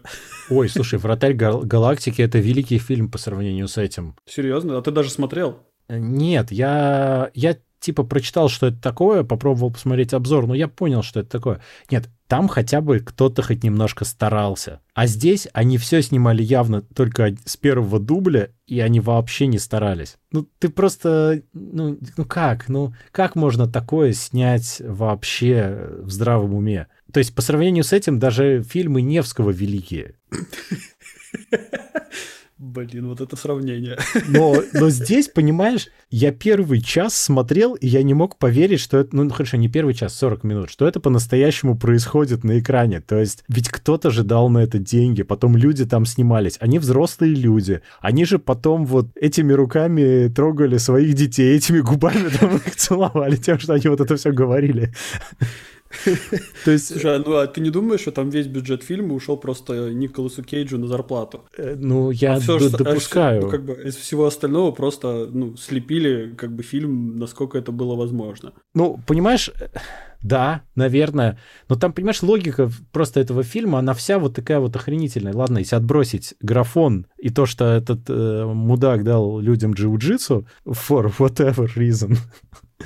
[0.49, 4.15] Ой, слушай, «Вратарь гал- галактики»— это великий фильм по сравнению с этим.
[4.27, 4.77] Серьезно?
[4.77, 5.59] А ты даже смотрел?
[5.87, 11.01] Э, Нет, я, я типа прочитал, что это такое, попробовал посмотреть обзор, но я понял,
[11.03, 11.61] что это такое.
[11.89, 14.79] Нет, там хотя бы кто-то хоть немножко старался.
[14.93, 20.15] А здесь они все снимали явно только с первого дубля, и они вообще не старались.
[20.31, 21.41] Ну, ты просто...
[21.51, 22.69] Ну, ну как?
[22.69, 26.87] Ну, как можно такое снять вообще в здравом уме?
[27.11, 30.15] То есть по сравнению с этим даже фильмы Невского великие.
[32.61, 33.97] Блин, вот это сравнение.
[34.27, 39.15] Но, но здесь, понимаешь, я первый час смотрел, и я не мог поверить, что это,
[39.15, 43.01] ну хорошо, не первый час, 40 минут, что это по-настоящему происходит на экране.
[43.01, 46.57] То есть, ведь кто-то же дал на это деньги, потом люди там снимались.
[46.59, 47.81] Они взрослые люди.
[47.99, 53.57] Они же потом вот этими руками трогали своих детей, этими губами там их целовали, тем,
[53.57, 54.93] что они вот это все говорили.
[56.65, 56.87] То есть...
[56.87, 60.43] Слушай, а, ну а ты не думаешь, что там весь бюджет фильма ушел просто Николасу
[60.43, 61.45] Кейджу на зарплату?
[61.57, 63.43] Э, ну, я а все, допускаю.
[63.43, 67.95] Ну, как бы из всего остального просто, ну, слепили как бы фильм, насколько это было
[67.95, 68.53] возможно.
[68.73, 69.51] Ну, понимаешь,
[70.21, 71.39] да, наверное.
[71.67, 75.33] Но там, понимаешь, логика просто этого фильма, она вся вот такая вот охренительная.
[75.33, 81.67] Ладно, если отбросить графон и то, что этот э, мудак дал людям джиу-джитсу for whatever
[81.75, 82.17] reason,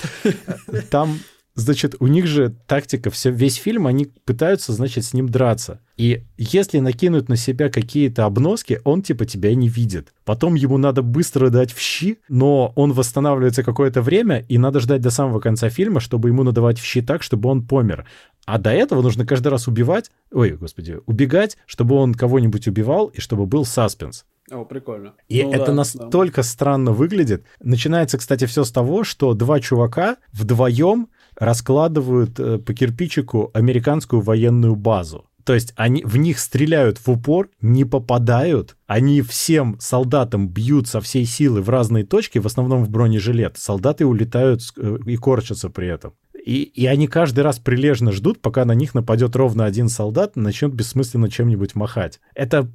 [0.90, 1.20] там
[1.56, 5.80] Значит, у них же тактика, все, весь фильм, они пытаются, значит, с ним драться.
[5.96, 10.14] И если накинуть на себя какие-то обноски, он типа тебя не видит.
[10.26, 15.00] Потом ему надо быстро дать в щи, но он восстанавливается какое-то время, и надо ждать
[15.00, 18.06] до самого конца фильма, чтобы ему надавать в щи так, чтобы он помер.
[18.46, 23.22] А до этого нужно каждый раз убивать, ой, господи, убегать, чтобы он кого-нибудь убивал, и
[23.22, 24.26] чтобы был саспенс.
[24.52, 25.14] О, прикольно.
[25.28, 26.44] И ну, это да, настолько да.
[26.44, 27.46] странно выглядит.
[27.62, 34.76] Начинается, кстати, все с того, что два чувака вдвоем раскладывают э, по кирпичику американскую военную
[34.76, 35.26] базу.
[35.46, 38.76] То есть они в них стреляют в упор, не попадают.
[38.88, 43.58] Они всем солдатам бьют со всей силы в разные точки, в основном в бронежилет.
[43.58, 46.14] Солдаты улетают э, и корчатся при этом.
[46.46, 50.40] И, и они каждый раз прилежно ждут, пока на них нападет ровно один солдат и
[50.40, 52.20] начнет бессмысленно чем-нибудь махать.
[52.36, 52.70] Это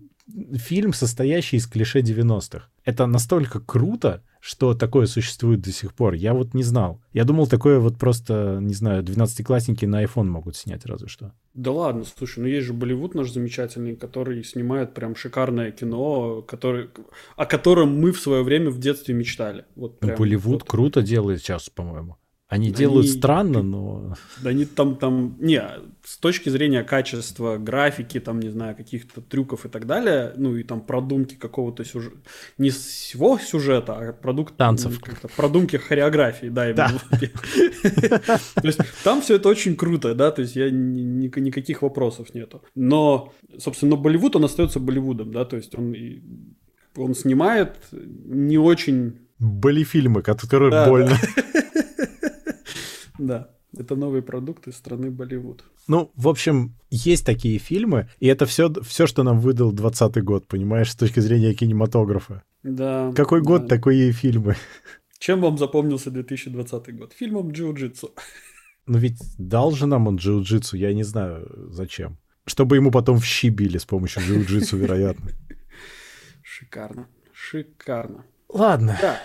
[0.54, 2.68] фильм, состоящий из клише 90-х.
[2.84, 6.14] Это настолько круто, что такое существует до сих пор.
[6.14, 7.00] Я вот не знал.
[7.12, 11.32] Я думал, такое вот просто, не знаю, 12-классники на iPhone могут снять разве что.
[11.54, 16.88] Да ладно, слушай, ну есть же Болливуд наш замечательный, который снимает прям шикарное кино, который,
[17.36, 19.66] о котором мы в свое время в детстве мечтали.
[19.76, 20.64] Вот ну, прям, ну, Болливуд вот.
[20.64, 22.16] круто делает сейчас, по-моему.
[22.50, 24.16] Они, они делают странно, но...
[24.42, 25.36] Да они там, там...
[25.38, 25.62] Не,
[26.02, 30.64] с точки зрения качества графики, там, не знаю, каких-то трюков и так далее, ну и
[30.64, 32.16] там продумки какого-то сюжета...
[32.58, 34.56] Не всего сюжета, а продукт...
[34.56, 35.00] Танцев.
[35.36, 37.00] Продумки хореографии, да, именно.
[38.56, 42.64] То есть там все это очень круто, да, то есть я никаких вопросов нету.
[42.74, 45.94] Но, собственно, Болливуд, он остается Болливудом, да, то есть он,
[46.96, 49.20] он снимает не очень...
[49.38, 51.16] Болифильмы, которые больно.
[53.20, 53.50] Да.
[53.76, 55.64] Это новый продукт из страны Болливуд.
[55.86, 60.48] Ну, в общем, есть такие фильмы, и это все, все что нам выдал 20 год,
[60.48, 62.42] понимаешь, с точки зрения кинематографа.
[62.64, 63.12] Да.
[63.14, 63.46] Какой да.
[63.46, 64.56] год, такие фильмы.
[65.18, 67.12] Чем вам запомнился 2020 год?
[67.12, 68.10] Фильмом «Джиу-джитсу».
[68.86, 72.18] Ну ведь дал же нам он джиу-джитсу, я не знаю зачем.
[72.46, 75.30] Чтобы ему потом в щи били с помощью джиу-джитсу, вероятно.
[76.42, 78.24] Шикарно, шикарно.
[78.48, 78.98] Ладно.
[79.00, 79.18] Так.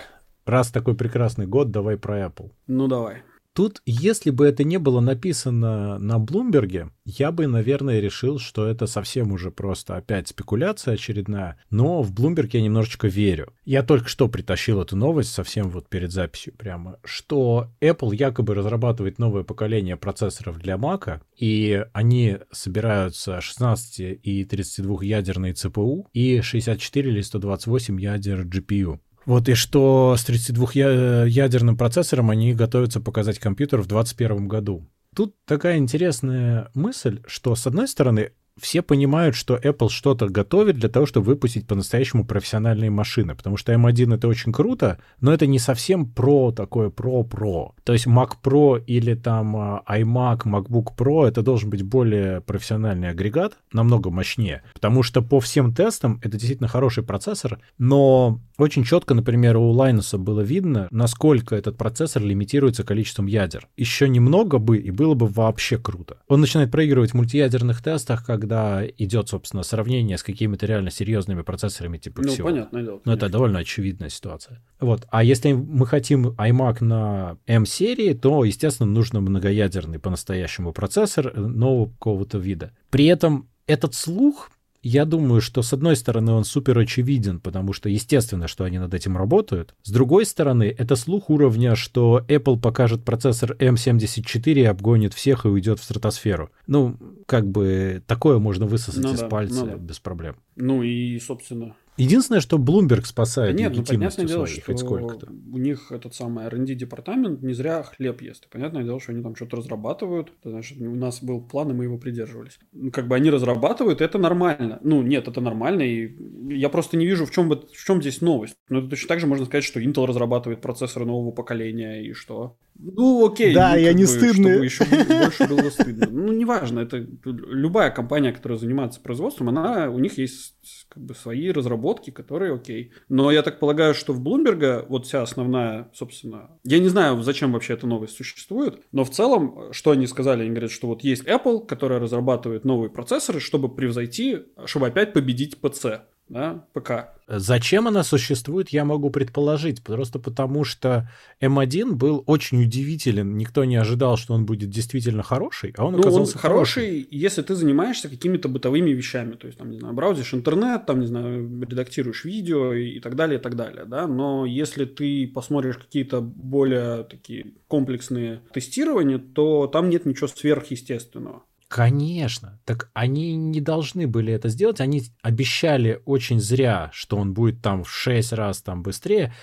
[0.46, 2.52] Раз такой прекрасный год, давай про Apple.
[2.68, 3.24] Ну давай.
[3.56, 8.86] Тут, если бы это не было написано на Блумберге, я бы, наверное, решил, что это
[8.86, 13.54] совсем уже просто опять спекуляция очередная, но в Bloomberg я немножечко верю.
[13.64, 19.20] Я только что притащил эту новость совсем вот перед записью прямо, что Apple якобы разрабатывает
[19.20, 27.10] новое поколение процессоров для Mac, и они собираются 16 и 32 ядерные CPU и 64
[27.10, 29.00] или 128 ядер GPU.
[29.26, 34.88] Вот и что с 32-ядерным процессором они готовятся показать компьютер в 2021 году.
[35.16, 40.90] Тут такая интересная мысль, что с одной стороны все понимают, что Apple что-то готовит для
[40.90, 45.60] того, чтобы выпустить по-настоящему профессиональные машины, потому что M1 это очень круто, но это не
[45.60, 47.74] совсем про такое про-про.
[47.84, 53.10] То есть Mac Pro или там а, iMac, MacBook Pro это должен быть более профессиональный
[53.10, 59.14] агрегат, намного мощнее, потому что по всем тестам это действительно хороший процессор, но очень четко,
[59.14, 63.68] например, у Linus было видно, насколько этот процессор лимитируется количеством ядер.
[63.76, 66.18] Еще немного бы, и было бы вообще круто.
[66.30, 71.42] Он начинает проигрывать в мультиядерных тестах, как когда идет, собственно, сравнение с какими-то реально серьезными
[71.42, 72.50] процессорами типа Ну, всего.
[72.50, 73.02] понятное дело.
[73.04, 74.62] Ну, это довольно очевидная ситуация.
[74.80, 75.08] Вот.
[75.10, 82.38] А если мы хотим iMac на M-серии, то, естественно, нужно многоядерный по-настоящему процессор нового какого-то
[82.38, 82.72] вида.
[82.92, 84.52] При этом этот слух
[84.88, 88.94] я думаю, что с одной стороны он супер очевиден, потому что естественно, что они над
[88.94, 89.74] этим работают.
[89.82, 95.48] С другой стороны, это слух уровня, что Apple покажет процессор M74 и обгонит всех и
[95.48, 96.52] уйдет в стратосферу.
[96.68, 99.78] Ну, как бы такое можно высосать ну, из да, пальца ну, да.
[99.78, 100.36] без проблем.
[100.56, 105.28] Ну и, собственно, Единственное, что Bloomberg спасает Нет, ну, понятное дело, что сколько-то.
[105.28, 108.50] у них этот самый R&D департамент не зря хлеб ест.
[108.50, 110.32] понятное дело, что они там что-то разрабатывают.
[110.44, 112.60] Значит, у нас был план, и мы его придерживались.
[112.74, 114.80] Ну, как бы они разрабатывают, это нормально.
[114.84, 116.16] Ну, нет, это нормально, и
[116.54, 118.56] я просто не вижу, в чем, в чем здесь новость.
[118.70, 122.58] Но это точно так же можно сказать, что Intel разрабатывает процессоры нового поколения, и что?
[122.78, 123.54] Ну, окей.
[123.54, 124.70] Да, ну, я не бы, стыдный.
[124.70, 126.08] Чтобы еще больше было стыдно.
[126.10, 130.56] Ну, неважно, это любая компания, которая занимается производством, она, у них есть
[130.90, 132.92] как бы свои разработки, которые окей.
[133.08, 137.54] Но я так полагаю, что в Bloomberg вот вся основная, собственно, я не знаю, зачем
[137.54, 141.24] вообще эта новость существует, но в целом, что они сказали, они говорят, что вот есть
[141.24, 146.92] Apple, которая разрабатывает новые процессоры, чтобы превзойти, чтобы опять победить PC да, ПК.
[147.28, 149.84] Зачем она существует, я могу предположить.
[149.84, 151.10] Просто потому, что
[151.42, 153.38] М1 был очень удивителен.
[153.38, 157.08] Никто не ожидал, что он будет действительно хороший, а он ну, оказался он хороший, хороший,
[157.12, 159.34] если ты занимаешься какими-то бытовыми вещами.
[159.34, 163.16] То есть, там, не знаю, браузишь интернет, там, не знаю, редактируешь видео и, и так
[163.16, 163.86] далее, и так далее.
[163.86, 164.08] Да?
[164.08, 171.44] Но если ты посмотришь какие-то более такие комплексные тестирования, то там нет ничего сверхъестественного.
[171.68, 172.60] Конечно.
[172.66, 174.82] Так они не должны были это сделать.
[174.82, 179.34] Они обещали очень зря, что он будет там в 6 раз там быстрее.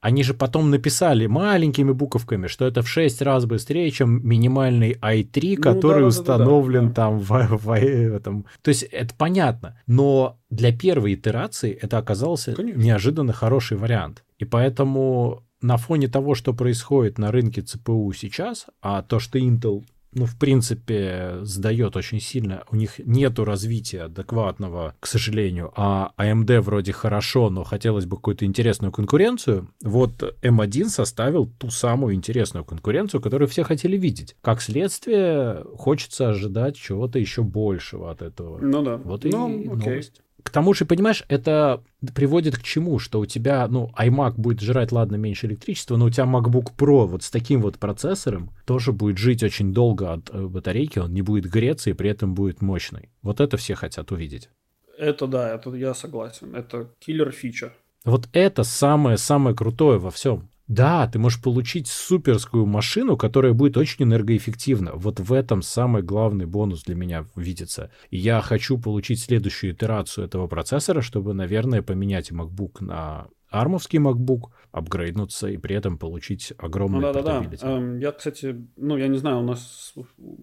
[0.00, 5.54] Они же потом написали маленькими буковками, что это в 6 раз быстрее, чем минимальный i3,
[5.56, 8.46] ну, который да, установлен да, да, там в, в, в этом.
[8.62, 9.78] То есть это понятно.
[9.86, 12.80] Но для первой итерации это оказался Конечно.
[12.80, 14.24] неожиданно хороший вариант.
[14.38, 19.84] И поэтому на фоне того, что происходит на рынке ЦПУ сейчас, а то, что Intel
[20.12, 22.64] ну, в принципе, сдает очень сильно.
[22.70, 25.72] У них нету развития адекватного, к сожалению.
[25.76, 29.68] А AMD а вроде хорошо, но хотелось бы какую-то интересную конкуренцию.
[29.82, 34.36] Вот M1 составил ту самую интересную конкуренцию, которую все хотели видеть.
[34.42, 38.58] Как следствие, хочется ожидать чего-то еще большего от этого.
[38.58, 38.96] Ну да.
[38.96, 39.90] Вот ну, и окей.
[39.90, 40.22] новость.
[40.42, 41.82] К тому же, понимаешь, это
[42.14, 42.98] приводит к чему?
[42.98, 47.06] Что у тебя, ну, iMac будет жрать, ладно, меньше электричества, но у тебя MacBook Pro
[47.06, 51.22] вот с таким вот процессором тоже будет жить очень долго от э, батарейки, он не
[51.22, 53.08] будет греться и при этом будет мощный.
[53.22, 54.50] Вот это все хотят увидеть.
[54.98, 56.54] Это да, это я согласен.
[56.54, 57.72] Это киллер фича.
[58.04, 60.49] Вот это самое-самое крутое во всем.
[60.70, 64.92] Да, ты можешь получить суперскую машину, которая будет очень энергоэффективна.
[64.94, 67.90] Вот в этом самый главный бонус для меня видится.
[68.12, 75.48] Я хочу получить следующую итерацию этого процессора, чтобы, наверное, поменять MacBook на армовский MacBook, апгрейднуться
[75.48, 77.98] и при этом получить огромный ну, да, да, да.
[77.98, 79.94] Я, кстати, ну, я не знаю, у нас,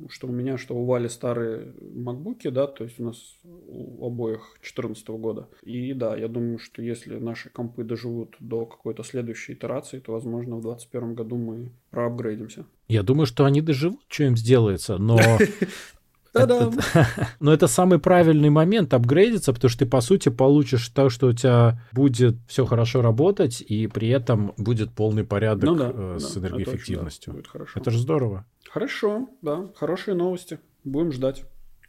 [0.09, 4.57] что у меня, что у Вали старые MacBook, да, то есть у нас у обоих
[4.61, 5.47] 2014 года.
[5.63, 10.57] И да, я думаю, что если наши компы доживут до какой-то следующей итерации, то, возможно,
[10.57, 12.65] в 2021 году мы проапгрейдимся.
[12.87, 15.19] Я думаю, что они доживут, что им сделается, но
[16.39, 16.71] Это,
[17.39, 21.33] но это самый правильный момент апгрейдиться, потому что ты, по сути, получишь то, что у
[21.33, 26.33] тебя будет все хорошо работать, и при этом будет полный порядок ну, да, э, с
[26.33, 27.33] да, энергоэффективностью.
[27.33, 28.45] Это, очень, да, это же здорово.
[28.69, 30.59] Хорошо, да, хорошие новости.
[30.83, 31.43] Будем ждать.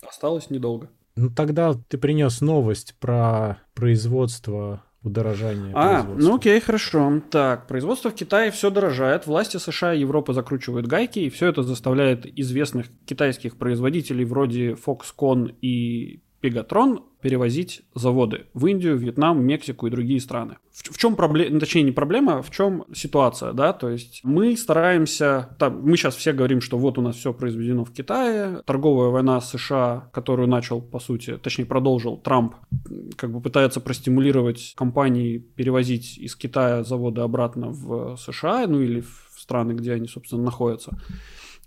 [0.06, 0.90] Осталось недолго.
[1.16, 5.72] Ну тогда ты принес новость про производство удорожание.
[5.74, 7.22] А, ну окей, хорошо.
[7.30, 9.26] Так, производство в Китае все дорожает.
[9.26, 15.54] Власти США и Европы закручивают гайки, и все это заставляет известных китайских производителей вроде Foxconn
[15.60, 20.56] и Pegatron перевозить заводы в Индию, Вьетнам, Мексику и другие страны.
[20.70, 24.56] В, в чем проблема, ну, точнее не проблема, в чем ситуация, да, то есть мы
[24.56, 29.10] стараемся, там, мы сейчас все говорим, что вот у нас все произведено в Китае, торговая
[29.10, 32.54] война США, которую начал, по сути, точнее продолжил Трамп,
[33.16, 39.34] как бы пытается простимулировать компании перевозить из Китая заводы обратно в США, ну или в
[39.36, 40.96] страны, где они, собственно, находятся.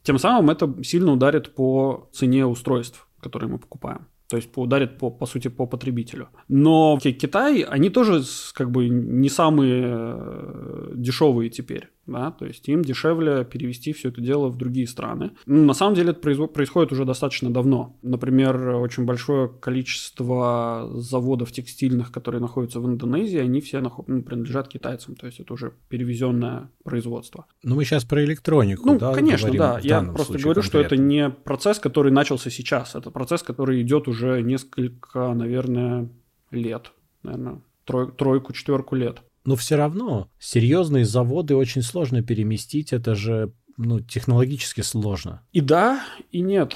[0.03, 5.11] Тем самым это сильно ударит по цене устройств, которые мы покупаем то есть ударит по,
[5.11, 6.27] по сути по потребителю.
[6.47, 12.83] Но Китай, они тоже как бы не самые э, дешевые теперь да, то есть им
[12.83, 15.31] дешевле перевести все это дело в другие страны.
[15.45, 17.97] Ну, на самом деле это происходит уже достаточно давно.
[18.01, 24.07] Например, очень большое количество заводов текстильных, которые находятся в Индонезии, они все наход...
[24.07, 27.45] ну, принадлежат китайцам, то есть это уже перевезенное производство.
[27.63, 29.79] Ну, мы сейчас про электронику, Ну, да, конечно, да.
[29.81, 30.63] Я просто говорю, конкретно.
[30.63, 36.09] что это не процесс, который начался сейчас, это процесс, который идет уже несколько, наверное,
[36.49, 36.91] лет,
[37.23, 38.11] наверное, трой...
[38.11, 44.81] тройку, четверку лет но все равно серьезные заводы очень сложно переместить, это же ну, технологически
[44.81, 45.41] сложно.
[45.51, 46.75] И да, и нет.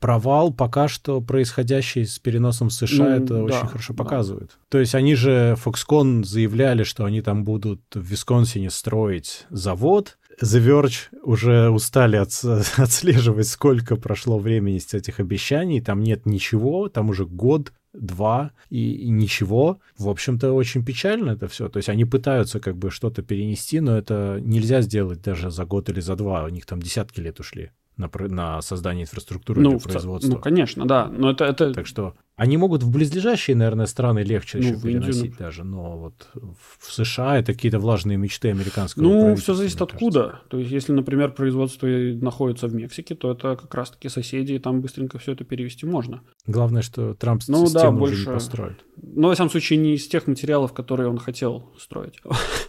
[0.00, 4.04] Провал пока что происходящий с переносом в США ну, это да, очень хорошо да.
[4.04, 4.58] показывает.
[4.68, 10.60] То есть они же, Foxconn заявляли, что они там будут в Висконсине строить завод, The
[10.60, 12.32] Verge уже устали от,
[12.76, 15.80] отслеживать, сколько прошло времени с этих обещаний.
[15.80, 19.80] Там нет ничего, там уже год два и, ничего.
[19.98, 21.68] В общем-то, очень печально это все.
[21.68, 25.88] То есть они пытаются как бы что-то перенести, но это нельзя сделать даже за год
[25.88, 26.44] или за два.
[26.44, 27.70] У них там десятки лет ушли.
[27.96, 30.34] На, на создание инфраструктуры ну, для производства.
[30.34, 31.06] Ну, конечно, да.
[31.08, 31.72] Но это, это...
[31.72, 35.38] Так что они могут в близлежащие, наверное, страны легче Ну, еще Индию, переносить например.
[35.38, 39.96] даже, но вот в США это какие-то влажные мечты американского Ну, все зависит мне кажется.
[39.96, 40.40] откуда.
[40.48, 44.82] То есть, если, например, производство находится в Мексике, то это как раз-таки соседи, и там
[44.82, 46.20] быстренько все это перевести можно.
[46.46, 48.84] Главное, что Трамп Ну да, систему уже больше- не построит.
[49.00, 52.20] Но, во всяком случае, не из тех материалов, которые он хотел строить.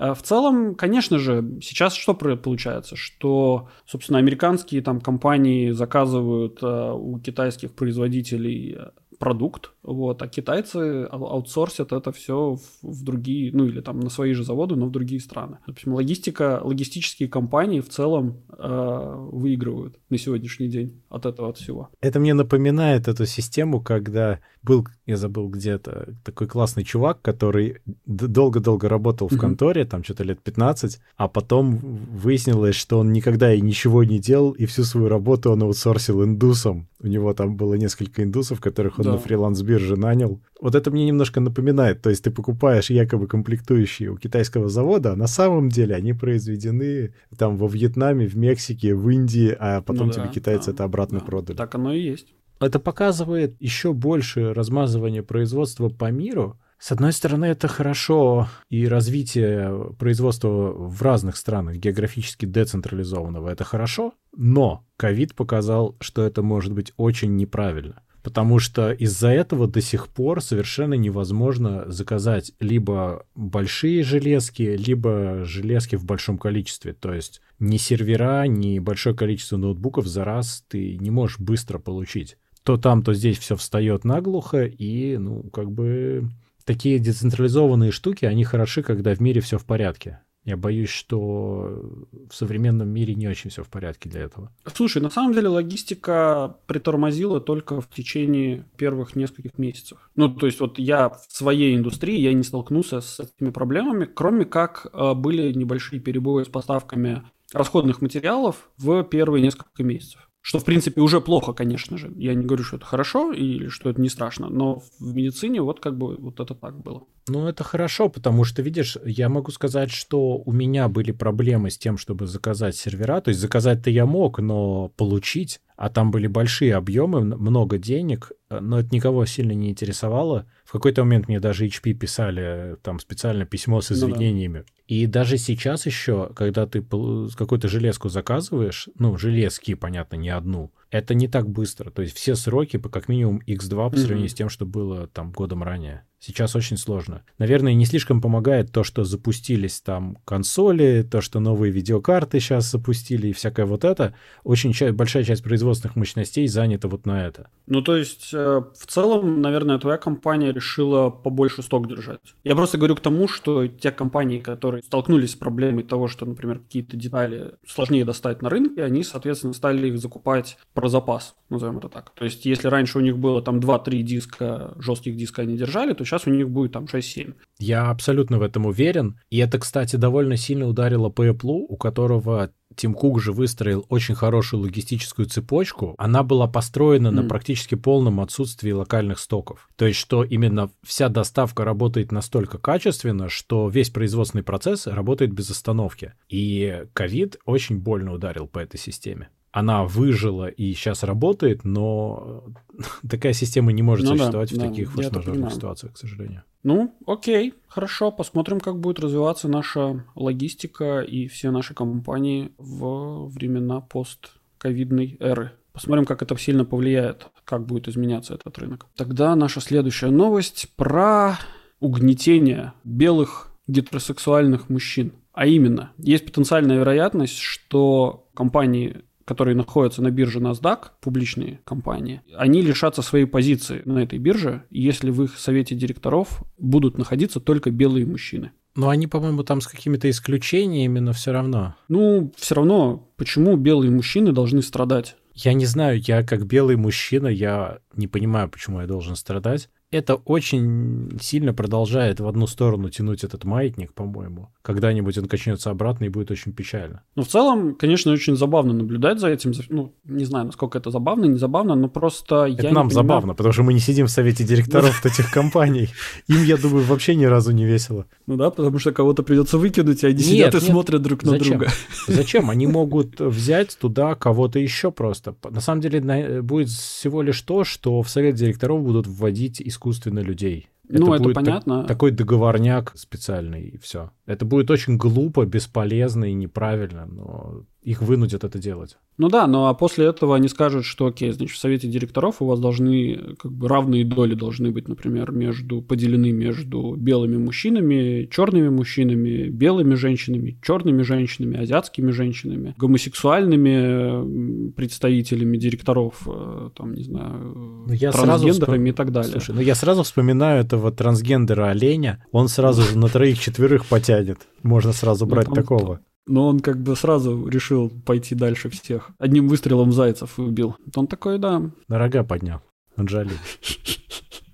[0.00, 2.96] А В целом, конечно же, сейчас что получается?
[2.96, 11.04] Что, собственно, американские там компании заказывают э, у китайских производителей э, продукт, вот, а китайцы
[11.04, 14.86] ау- аутсорсят это все в, в другие, ну или там на свои же заводы, но
[14.86, 15.58] в другие страны.
[15.66, 21.58] В общем, логистика, логистические компании в целом э, выигрывают на сегодняшний день от этого от
[21.58, 21.90] всего.
[22.00, 28.88] Это мне напоминает эту систему, когда был, я забыл где-то, такой классный чувак, который долго-долго
[28.88, 34.04] работал в конторе, там что-то лет 15, а потом выяснилось, что он никогда и ничего
[34.04, 36.88] не делал, и всю свою работу он аутсорсил индусам.
[37.02, 39.12] У него там было несколько индусов, которых он Да.
[39.12, 40.40] на фриланс-бирже нанял.
[40.60, 42.02] Вот это мне немножко напоминает.
[42.02, 47.14] То есть ты покупаешь якобы комплектующие у китайского завода, а на самом деле они произведены
[47.38, 50.84] там во Вьетнаме, в Мексике, в Индии, а потом Ну тебе да, китайцы да, это
[50.84, 51.24] обратно да.
[51.24, 51.56] продали.
[51.56, 52.34] Так оно и есть.
[52.60, 56.58] Это показывает еще больше размазывания производства по миру.
[56.78, 63.48] С одной стороны, это хорошо и развитие производства в разных странах географически децентрализованного.
[63.48, 68.02] Это хорошо, но ковид показал, что это может быть очень неправильно.
[68.22, 75.96] Потому что из-за этого до сих пор совершенно невозможно заказать либо большие железки, либо железки
[75.96, 76.92] в большом количестве.
[76.92, 82.36] То есть ни сервера, ни большое количество ноутбуков за раз ты не можешь быстро получить.
[82.62, 86.28] То там, то здесь все встает наглухо, и, ну, как бы
[86.64, 90.20] такие децентрализованные штуки, они хороши, когда в мире все в порядке.
[90.44, 91.82] Я боюсь, что
[92.30, 94.50] в современном мире не очень все в порядке для этого.
[94.74, 100.10] Слушай, на самом деле логистика притормозила только в течение первых нескольких месяцев.
[100.16, 104.46] Ну, то есть вот я в своей индустрии, я не столкнулся с этими проблемами, кроме
[104.46, 110.29] как э, были небольшие перебои с поставками расходных материалов в первые несколько месяцев.
[110.42, 112.12] Что, в принципе, уже плохо, конечно же.
[112.16, 115.80] Я не говорю, что это хорошо или что это не страшно, но в медицине вот
[115.80, 117.04] как бы вот это так было.
[117.30, 121.78] Ну, это хорошо, потому что, видишь, я могу сказать, что у меня были проблемы с
[121.78, 123.20] тем, чтобы заказать сервера.
[123.20, 128.58] То есть заказать-то я мог, но получить, а там были большие объемы, много денег, э,
[128.58, 130.46] но это никого сильно не интересовало.
[130.64, 132.42] В какой-то момент мне даже HP писали
[132.74, 134.06] э, там специально письмо с Ну да.
[134.06, 134.64] извинениями.
[134.88, 141.14] И даже сейчас еще, когда ты какую-то железку заказываешь, ну, железки, понятно, не одну, это
[141.14, 141.90] не так быстро.
[141.90, 144.28] То есть все сроки по как минимум X2 по сравнению Мгм.
[144.28, 146.02] с тем, что было там годом ранее.
[146.20, 147.22] Сейчас очень сложно.
[147.38, 153.28] Наверное, не слишком помогает то, что запустились там консоли, то, что новые видеокарты сейчас запустили
[153.28, 154.14] и всякое вот это.
[154.44, 157.48] Очень ча- большая часть производственных мощностей занята вот на это.
[157.66, 162.20] Ну, то есть, э, в целом, наверное, твоя компания решила побольше сток держать.
[162.44, 166.58] Я просто говорю к тому, что те компании, которые столкнулись с проблемой того, что, например,
[166.58, 171.88] какие-то детали сложнее достать на рынке, они, соответственно, стали их закупать про запас, назовем это
[171.88, 172.12] так.
[172.14, 176.04] То есть, если раньше у них было там 2-3 диска, жестких диска они держали, то
[176.10, 177.34] сейчас у них будет там 6-7.
[177.58, 179.18] Я абсолютно в этом уверен.
[179.30, 184.14] И это, кстати, довольно сильно ударило по Apple, у которого Тим Кук же выстроил очень
[184.14, 185.94] хорошую логистическую цепочку.
[185.98, 187.28] Она была построена на Мгм.
[187.28, 189.68] практически полном отсутствии локальных стоков.
[189.76, 195.50] То есть, что именно вся доставка работает настолько качественно, что весь производственный процесс работает без
[195.50, 196.14] остановки.
[196.28, 199.28] И ковид очень больно ударил по этой системе.
[199.52, 202.44] Она выжила и сейчас работает, но
[203.08, 206.44] такая система не может Ну да, существовать в да, таких форс-мажорных ситуациях, к сожалению.
[206.62, 213.80] Ну, окей, хорошо, посмотрим, как будет развиваться наша логистика и все наши компании в времена
[213.80, 215.52] постковидной эры.
[215.72, 218.86] Посмотрим, как это сильно повлияет, как будет изменяться этот рынок.
[218.96, 221.38] Тогда наша следующая новость про
[221.80, 225.12] угнетение белых гетеросексуальных мужчин.
[225.32, 232.62] А именно, есть потенциальная вероятность, что компании которые находятся на бирже NASDAQ, публичные компании, они
[232.62, 238.06] лишатся своей позиции на этой бирже, если в их совете директоров будут находиться только белые
[238.06, 238.50] мужчины.
[238.74, 241.76] Но они, по-моему, там с какими-то исключениями, но все равно.
[241.86, 245.14] Ну, все равно, почему белые мужчины должны страдать?
[245.32, 249.68] Я не знаю, я как белый мужчина, я не понимаю, почему я должен страдать.
[249.90, 254.50] Это очень сильно продолжает в одну сторону тянуть этот маятник, по-моему.
[254.62, 257.02] Когда-нибудь он качнется обратно и будет очень печально.
[257.16, 259.52] Ну, в целом, конечно, очень забавно наблюдать за этим.
[259.68, 263.20] Ну, не знаю, насколько это забавно, не забавно, но просто это я нам не забавно,
[263.20, 263.36] понимаю...
[263.36, 265.88] потому что мы не сидим в совете директоров этих компаний.
[266.28, 268.06] Им, я думаю, вообще ни разу не весело.
[268.26, 271.68] Ну да, потому что кого-то придется выкинуть, и они сидят и смотрят друг на друга.
[272.06, 272.48] Зачем?
[272.48, 275.34] Они могут взять туда кого-то еще просто.
[275.48, 280.68] На самом деле будет всего лишь то, что в совет директоров будут вводить искусственно людей.
[280.88, 281.84] Ну, это будет так- понятно.
[281.84, 284.10] такой договорняк специальный, и все.
[284.30, 288.96] Это будет очень глупо, бесполезно и неправильно, но их вынудят это делать.
[289.16, 292.46] Ну да, ну а после этого они скажут, что окей, значит, в совете директоров у
[292.46, 298.68] вас должны, как бы, равные доли должны быть, например, между, поделены между белыми мужчинами, черными
[298.68, 307.92] мужчинами, белыми женщинами, черными женщинами, азиатскими женщинами, гомосексуальными представителями директоров, э, там, не знаю, Ну,
[307.92, 309.32] я трансгендерами вспом- и так далее.
[309.32, 314.19] Слушай, ну я сразу вспоминаю этого трансгендера оленя, он сразу же на троих-четверых потянет.
[314.62, 316.00] Можно сразу Ну, брать там такого.
[316.26, 319.10] Но он как бы сразу решил пойти дальше всех.
[319.18, 320.76] Одним выстрелом зайцев убил.
[320.94, 321.62] Он такой, да.
[321.88, 322.60] На рога поднял.
[322.96, 323.38] Он жалит.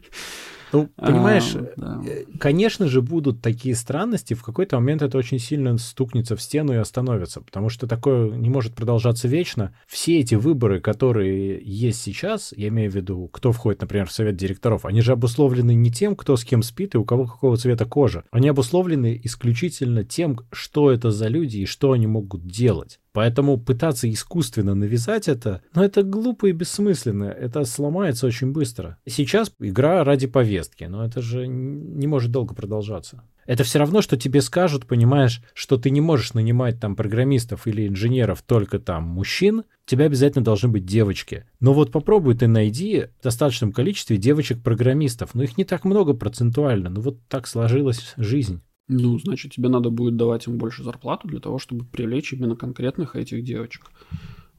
[0.76, 2.02] Ну, понимаешь, А, да.
[2.06, 6.72] э, конечно же, будут такие странности, в какой-то момент это очень сильно стукнется в стену
[6.72, 9.74] и остановится, потому что такое не может продолжаться вечно.
[9.86, 14.36] Все эти выборы, которые есть сейчас, я имею в виду, кто входит, например, в совет
[14.36, 17.84] директоров, они же обусловлены не тем, кто с кем спит и у кого какого цвета
[17.84, 18.24] кожа.
[18.30, 23.00] Они обусловлены исключительно тем, что это за люди и что они могут делать.
[23.16, 27.24] Поэтому пытаться искусственно навязать это, ну, это глупо и бессмысленно.
[27.24, 28.98] Это сломается очень быстро.
[29.06, 33.22] Сейчас игра ради повестки, но это же не может долго продолжаться.
[33.46, 37.88] Это все равно, что тебе скажут, понимаешь, что ты не можешь нанимать там программистов или
[37.88, 41.46] инженеров только там мужчин, у тебя обязательно должны быть девочки.
[41.58, 45.34] Но вот попробуй ты найди в достаточном количестве девочек-программистов.
[45.34, 46.90] Но их не так много процентуально.
[46.90, 48.60] Ну вот так сложилась жизнь.
[48.88, 53.16] Ну, значит, тебе надо будет давать им больше зарплату для того, чтобы привлечь именно конкретных
[53.16, 53.86] этих девочек.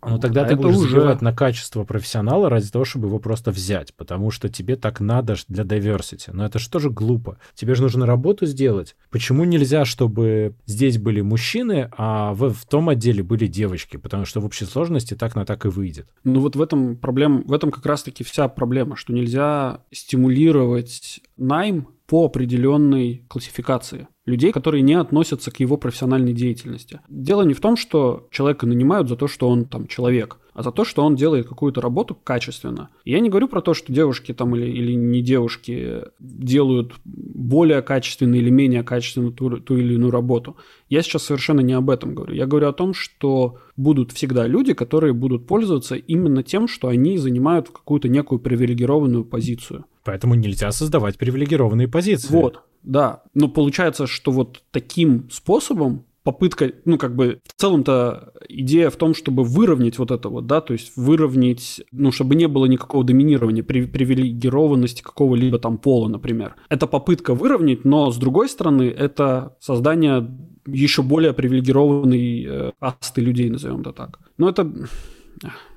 [0.05, 3.49] Ну тогда А ты будешь уже- забивать на качество профессионала ради того, чтобы его просто
[3.51, 6.30] взять, потому что тебе так надо для diversity.
[6.32, 7.39] Но это же тоже глупо.
[7.55, 8.95] Тебе же нужно работу сделать.
[9.09, 13.97] Почему нельзя, чтобы здесь были мужчины, а в, в том отделе были девочки?
[13.97, 16.07] Потому что в общей сложности так на так и выйдет.
[16.23, 21.88] Ну вот в этом проблема, в этом как раз-таки вся проблема, что нельзя стимулировать найм
[22.08, 27.00] по определенной классификации людей, которые не относятся к его профессиональной деятельности.
[27.10, 30.72] Дело не в том, что человека нанимают за то, что он там человек, а за
[30.72, 32.90] то, что он делает какую-то работу качественно.
[33.06, 38.42] Я не говорю про то, что девушки там или, или не девушки делают более качественную
[38.42, 40.58] или менее качественную ту, ту или иную работу.
[40.90, 42.34] Я сейчас совершенно не об этом говорю.
[42.34, 47.18] Я говорю о том, что будут всегда люди, которые будут пользоваться именно тем, что они
[47.18, 49.86] занимают какую-то некую привилегированную позицию.
[50.08, 52.32] Поэтому нельзя создавать привилегированные позиции.
[52.32, 53.24] Вот, да.
[53.34, 59.14] Но получается, что вот таким способом попытка, ну, как бы, в целом-то идея в том,
[59.14, 63.64] чтобы выровнять вот это вот, да, то есть выровнять, ну, чтобы не было никакого доминирования,
[63.64, 66.55] при- привилегированности какого-либо там пола, например.
[66.70, 70.26] Это попытка выровнять, но, с другой стороны, это создание
[70.66, 74.20] еще более привилегированной э, касты людей, назовем это так.
[74.38, 74.64] Ну, это,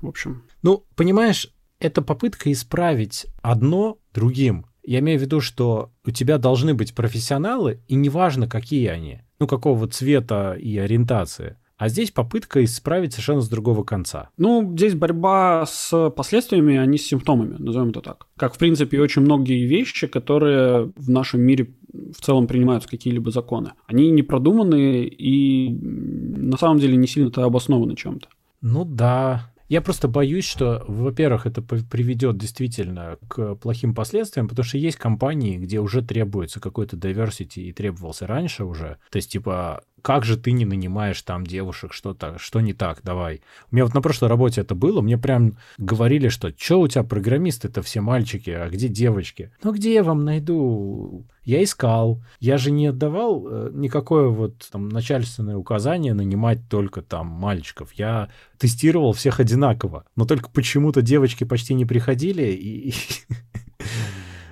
[0.01, 1.49] в общем, Ну, понимаешь,
[1.81, 4.67] это попытка исправить одно другим.
[4.85, 9.47] Я имею в виду, что у тебя должны быть профессионалы, и неважно, какие они, ну,
[9.47, 11.57] какого цвета и ориентации.
[11.77, 14.29] А здесь попытка исправить совершенно с другого конца.
[14.37, 18.27] Ну, здесь борьба с последствиями, а не с симптомами, назовем это так.
[18.37, 23.73] Как, в принципе, очень многие вещи, которые в нашем мире в целом принимаются какие-либо законы.
[23.87, 28.29] Они не продуманы и на самом деле не сильно-то обоснованы чем-то.
[28.61, 29.51] Ну да.
[29.71, 35.59] Я просто боюсь, что, во-первых, это приведет действительно к плохим последствиям, потому что есть компании,
[35.59, 38.99] где уже требуется какой-то diversity и требовался раньше уже.
[39.13, 43.41] То есть, типа, как же ты не нанимаешь там девушек, что-то, что не так, давай.
[43.71, 47.05] У меня вот на прошлой работе это было, мне прям говорили, что что у тебя
[47.05, 49.51] программисты-то все мальчики, а где девочки?
[49.63, 51.25] Ну где я вам найду?
[51.43, 52.23] Я искал.
[52.39, 57.93] Я же не отдавал э, никакое вот там начальственное указание нанимать только там мальчиков.
[57.95, 58.29] Я
[58.59, 60.05] тестировал всех одинаково.
[60.17, 62.95] Но только почему-то девочки почти не приходили, и...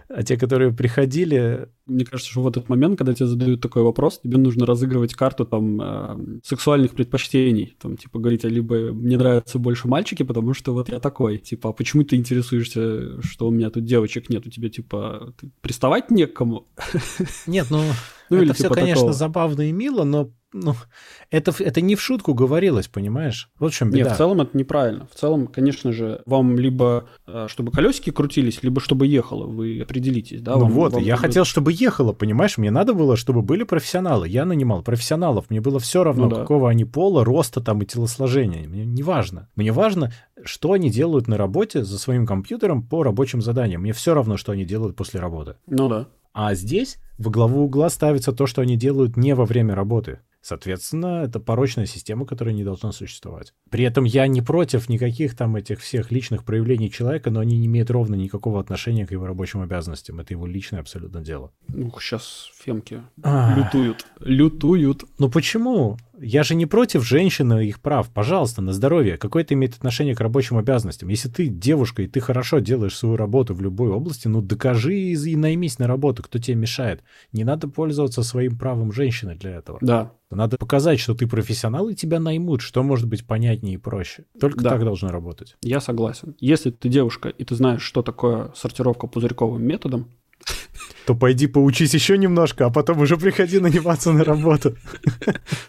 [0.09, 4.21] А те, которые приходили, Мне кажется, что в этот момент, когда тебе задают такой вопрос,
[4.21, 7.77] тебе нужно разыгрывать карту там э, сексуальных предпочтений.
[7.81, 11.39] Там, типа, говорить, а либо мне нравятся больше мальчики, потому что вот я такой.
[11.39, 14.47] Типа, а почему ты интересуешься, что у меня тут девочек нет?
[14.47, 16.67] У тебя, типа, ты приставать не к кому?
[17.47, 17.83] Нет, ну,
[18.31, 19.13] Ну, это все, типа конечно, такого.
[19.13, 20.75] забавно и мило, но ну,
[21.31, 23.51] это, это не в шутку говорилось, понимаешь?
[23.59, 24.05] Вот в чем беда.
[24.05, 25.07] Нет, в целом это неправильно.
[25.13, 29.47] В целом, конечно же, вам либо э, чтобы колесики крутились, либо чтобы ехало.
[29.47, 30.55] Вы определитесь, да?
[30.55, 31.27] Ну вам, вот, вам я будет...
[31.27, 32.57] хотел, чтобы ехало, понимаешь?
[32.57, 34.27] Мне надо было, чтобы были профессионалы.
[34.27, 35.51] Я нанимал профессионалов.
[35.51, 36.37] Мне было все равно, ну, да.
[36.37, 38.67] какого они пола, роста там и телосложения.
[38.67, 39.49] Мне не важно.
[39.55, 40.13] Мне важно,
[40.45, 43.83] что они делают на работе за своим компьютером по рабочим заданиям.
[43.83, 45.57] Мне все равно, что они делают после работы.
[45.67, 46.07] Ну да.
[46.33, 50.21] А здесь в главу угла ставится то, что они делают не во время работы.
[50.41, 53.53] Соответственно, это порочная система, которая не должна существовать.
[53.71, 57.67] При этом я не против никаких там этих всех личных проявлений человека, но они не
[57.67, 60.21] имеют ровно никакого отношения к его рабочим обязанностям.
[60.21, 61.53] Это его личное абсолютно дело.
[61.75, 63.55] Ух, сейчас фемки а...
[63.59, 64.07] лютуют.
[64.21, 65.05] Лютуют.
[65.19, 65.99] Ну почему?
[66.21, 68.09] Я же не против женщин и их прав.
[68.11, 69.17] Пожалуйста, на здоровье.
[69.17, 71.09] Какое это имеет отношение к рабочим обязанностям?
[71.09, 75.37] Если ты девушка, и ты хорошо делаешь свою работу в любой области, ну докажи и
[75.37, 76.23] наймись на работу.
[76.23, 77.03] Кто тебе мешает?
[77.33, 79.79] Не надо пользоваться своим правом женщины для этого.
[79.81, 84.25] Да, надо показать, что ты профессионал, и тебя наймут, что может быть понятнее и проще.
[84.39, 84.71] Только да.
[84.71, 85.57] так должно работать.
[85.63, 86.35] Я согласен.
[86.39, 90.11] Если ты девушка, и ты знаешь, что такое сортировка пузырьковым методом,
[91.07, 94.77] то пойди поучись еще немножко, а потом уже приходи наниматься на работу.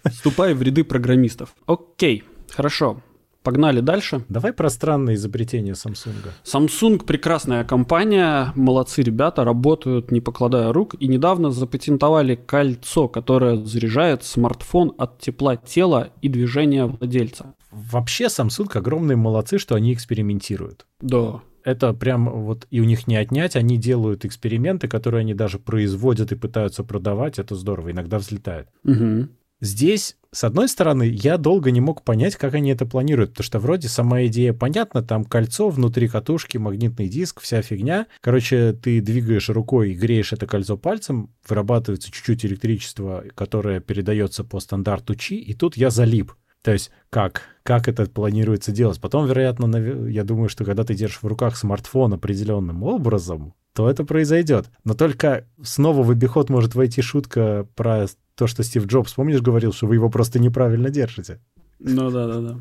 [0.04, 1.54] Вступай в ряды программистов.
[1.66, 3.02] Окей, хорошо.
[3.42, 4.26] Погнали дальше.
[4.28, 6.34] Давай про странное изобретение Samsung.
[6.44, 14.26] Samsung прекрасная компания, молодцы ребята, работают не покладая рук и недавно запатентовали кольцо, которое заряжает
[14.26, 17.54] смартфон от тепла тела и движения владельца.
[17.72, 20.86] Вообще Samsung огромные молодцы, что они экспериментируют.
[21.00, 21.42] Да.
[21.70, 26.32] Это прям вот и у них не отнять, они делают эксперименты, которые они даже производят
[26.32, 28.68] и пытаются продавать, это здорово, иногда взлетает.
[28.84, 29.28] Угу.
[29.62, 33.60] Здесь, с одной стороны, я долго не мог понять, как они это планируют, потому что
[33.60, 38.08] вроде сама идея понятна, там кольцо, внутри катушки, магнитный диск, вся фигня.
[38.22, 44.60] Короче, ты двигаешь рукой и греешь это кольцо пальцем, вырабатывается чуть-чуть электричество, которое передается по
[44.60, 46.32] стандарту ЧИ, и тут я залип.
[46.64, 47.44] То есть как?
[47.64, 49.00] Как это планируется делать?
[49.00, 49.76] Потом, вероятно,
[50.08, 54.70] я думаю, что когда ты держишь в руках смартфон определенным образом, то это произойдет.
[54.84, 59.72] Но только снова в обиход может войти шутка про то, что Стив Джобс, помнишь, говорил,
[59.72, 61.40] что вы его просто неправильно держите.
[61.80, 62.60] Ну да, да, да.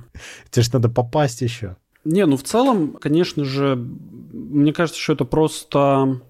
[0.50, 1.76] Тебе же надо попасть еще.
[2.04, 6.20] Не, ну в целом, конечно же, мне кажется, что это просто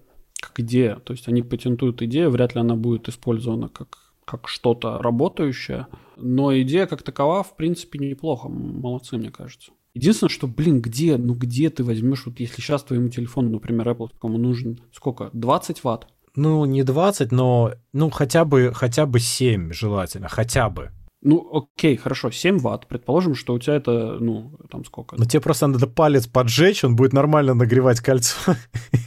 [0.41, 0.97] как идея.
[0.97, 5.87] То есть они патентуют идею, вряд ли она будет использована как, как что-то работающее.
[6.16, 8.49] Но идея как такова, в принципе, неплохо.
[8.49, 9.72] Молодцы, мне кажется.
[9.95, 14.11] Единственное, что, блин, где, ну где ты возьмешь, вот если сейчас твоему телефону, например, Apple,
[14.20, 16.07] кому нужен сколько, 20 ватт?
[16.37, 20.93] Ну, не 20, но ну хотя бы, хотя бы 7 желательно, хотя бы.
[21.21, 22.87] Ну, окей, хорошо, 7 ватт.
[22.87, 25.16] Предположим, что у тебя это, ну, там сколько?
[25.19, 28.37] Ну, тебе просто надо палец поджечь, он будет нормально нагревать кольцо.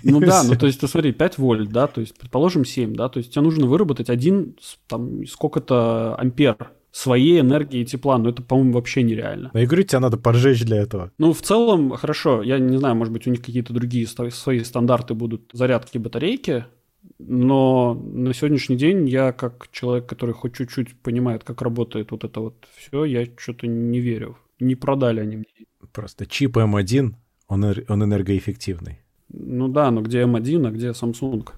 [0.03, 3.07] Ну да, ну то есть, ты смотри, 5 вольт, да, то есть, предположим, 7, да,
[3.07, 4.57] то есть, тебе нужно выработать один,
[4.87, 9.51] там, сколько-то ампер своей энергии и тепла, но это, по-моему, вообще нереально.
[9.53, 11.11] Ну, я говорю, тебе надо поджечь для этого.
[11.17, 15.13] Ну, в целом, хорошо, я не знаю, может быть, у них какие-то другие свои стандарты
[15.13, 16.65] будут зарядки батарейки,
[17.17, 22.39] но на сегодняшний день я, как человек, который хоть чуть-чуть понимает, как работает вот это
[22.39, 24.37] вот все, я что-то не верю.
[24.59, 25.67] Не продали они мне.
[25.91, 27.13] Просто чип M1,
[27.47, 28.99] он, он энергоэффективный.
[29.29, 31.49] Ну да, но где M1, а где Samsung?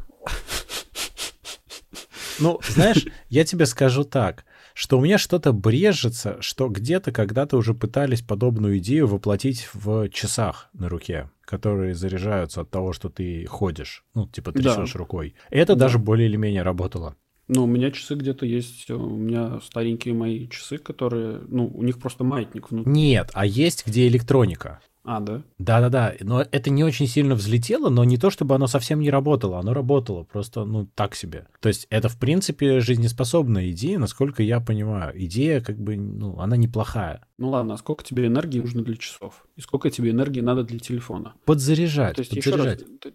[2.39, 7.73] Ну, знаешь, я тебе скажу так, что у меня что-то брежется, что где-то когда-то уже
[7.73, 14.03] пытались подобную идею воплотить в часах на руке которые заряжаются от того, что ты ходишь.
[14.13, 14.99] Ну, типа трясешь да.
[14.99, 15.35] рукой.
[15.49, 15.85] Это да.
[15.85, 17.15] даже более или менее работало.
[17.49, 21.99] Ну, у меня часы где-то есть, у меня старенькие мои часы, которые, ну, у них
[21.99, 22.91] просто маятник внутри.
[22.91, 24.79] Нет, а есть где электроника.
[25.05, 25.43] А, да?
[25.59, 29.59] Да-да-да, но это не очень сильно взлетело, но не то, чтобы оно совсем не работало,
[29.59, 31.47] оно работало, просто, ну, так себе.
[31.59, 35.13] То есть это, в принципе, жизнеспособная идея, насколько я понимаю.
[35.25, 37.21] Идея, как бы, ну, она неплохая.
[37.37, 39.45] Ну ладно, а сколько тебе энергии нужно для часов?
[39.57, 41.33] И сколько тебе энергии надо для телефона?
[41.43, 42.81] Подзаряжать, То есть, подзаряжать.
[42.81, 43.13] Еще раз,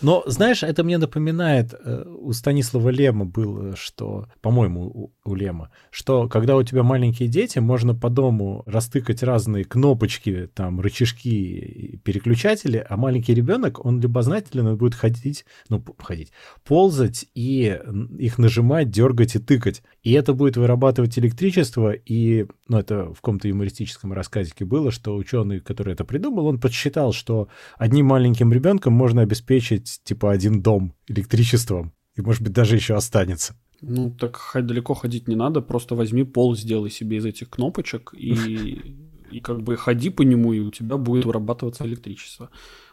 [0.00, 5.70] но, знаешь, это мне напоминает, э, у Станислава Лема было, что, по-моему, у, у Лема,
[5.90, 12.84] что когда у тебя маленькие дети, можно по дому растыкать разные кнопочки, там, рычажки, переключатели,
[12.88, 16.32] а маленький ребенок, он любознательно будет ходить, ну, ходить,
[16.64, 17.78] ползать и
[18.18, 19.82] их нажимать, дергать и тыкать.
[20.02, 25.60] И это будет вырабатывать электричество, и, ну, это в каком-то юмористическом рассказике было, что ученый,
[25.60, 31.92] который это придумал, он подсчитал, что одним маленьким ребенком можно обеспечить, типа, один дом электричеством,
[32.16, 33.54] и, может быть, даже еще останется.
[33.82, 38.96] Ну, так далеко ходить не надо, просто возьми пол, сделай себе из этих кнопочек, и,
[39.30, 42.50] и как бы ходи по нему, и у тебя будет вырабатываться электричество.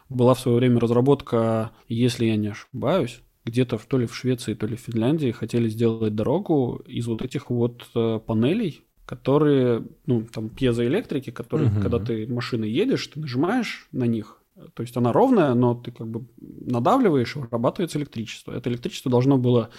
[0.08, 4.66] Была в свое время разработка, если я не ошибаюсь, где-то то ли в Швеции, то
[4.66, 10.48] ли в Финляндии хотели сделать дорогу из вот этих вот э, панелей, которые, ну, там,
[10.48, 11.80] пьезоэлектрики, которые, угу.
[11.80, 14.40] когда ты машиной едешь, ты нажимаешь на них,
[14.74, 18.52] то есть она ровная, но ты как бы надавливаешь, вырабатывается электричество.
[18.52, 19.70] Это электричество должно было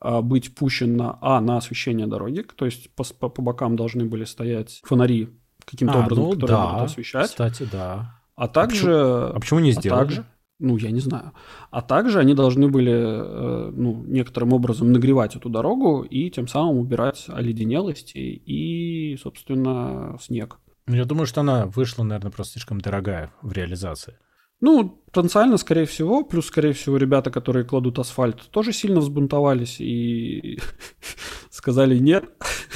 [0.00, 4.24] а, быть пущено, а, на освещение дороги, то есть по, по, по бокам должны были
[4.24, 5.30] стоять фонари
[5.64, 7.30] каким-то а, образом, ну, которые да, будут освещать.
[7.30, 8.18] Кстати, да.
[8.34, 8.90] А также...
[8.90, 10.00] А почему, а почему не а сделали?
[10.00, 10.24] А также,
[10.58, 11.32] ну, я не знаю.
[11.70, 16.78] А также они должны были, э, ну, некоторым образом нагревать эту дорогу и тем самым
[16.78, 20.58] убирать оледенелости и, собственно, снег.
[20.86, 24.18] Ну, я думаю, что она вышла, наверное, просто слишком дорогая в реализации.
[24.60, 26.22] Ну, потенциально, скорее всего.
[26.22, 30.60] Плюс, скорее всего, ребята, которые кладут асфальт, тоже сильно взбунтовались и
[31.50, 32.24] сказали нет.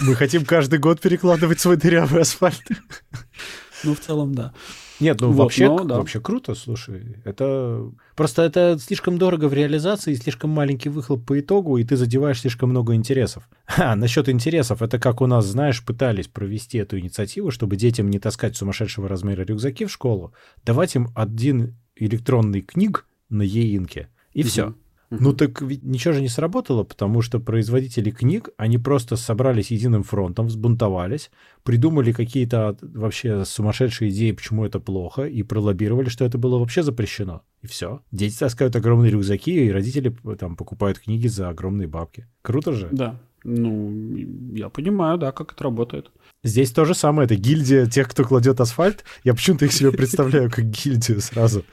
[0.01, 2.63] Мы хотим каждый год перекладывать свой дырявый асфальт.
[3.85, 4.53] Ну, в целом, да.
[5.01, 5.97] Нет, ну вот, вообще, но, да.
[5.97, 7.17] вообще круто, слушай.
[7.25, 12.41] Это просто это слишком дорого в реализации, слишком маленький выхлоп по итогу, и ты задеваешь
[12.41, 13.49] слишком много интересов.
[13.79, 18.19] А, насчет интересов, это как у нас, знаешь, пытались провести эту инициативу, чтобы детям не
[18.19, 20.33] таскать сумасшедшего размера рюкзаки в школу,
[20.65, 24.49] давать им один электронный книг на еинке, и угу.
[24.49, 24.75] все.
[25.11, 30.03] Ну так ведь ничего же не сработало, потому что производители книг, они просто собрались единым
[30.03, 31.31] фронтом, взбунтовались,
[31.63, 37.43] придумали какие-то вообще сумасшедшие идеи, почему это плохо, и пролоббировали, что это было вообще запрещено.
[37.63, 38.01] И все.
[38.11, 42.27] Дети таскают огромные рюкзаки, и родители там покупают книги за огромные бабки.
[42.43, 42.89] Круто же?
[42.91, 43.21] Да.
[43.45, 44.17] Ну,
[44.55, 46.11] я понимаю, да, как это работает.
[46.47, 49.05] Здесь то же самое, это гильдия тех, кто кладет асфальт.
[49.25, 51.65] Я почему-то их себе представляю как гильдию сразу.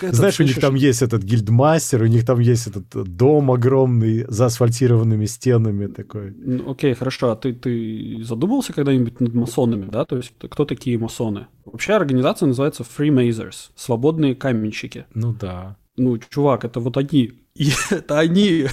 [0.00, 4.46] Знаешь, у них там есть этот гильдмастер, у них там есть этот дом огромный, за
[4.46, 6.32] асфальтированными стенами такой.
[6.34, 7.30] Ну, окей, хорошо.
[7.32, 10.06] А ты, ты задумывался когда-нибудь над масонами, да?
[10.06, 11.46] То есть кто такие масоны?
[11.66, 15.04] Вообще организация называется Freemasons, свободные каменщики.
[15.12, 15.76] Ну да.
[15.96, 17.32] Ну, чувак, это вот они.
[17.90, 18.66] Это они.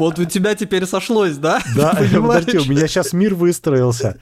[0.00, 1.60] Вот у тебя теперь сошлось, да?
[1.76, 4.18] Да, подожди, у меня сейчас мир выстроился.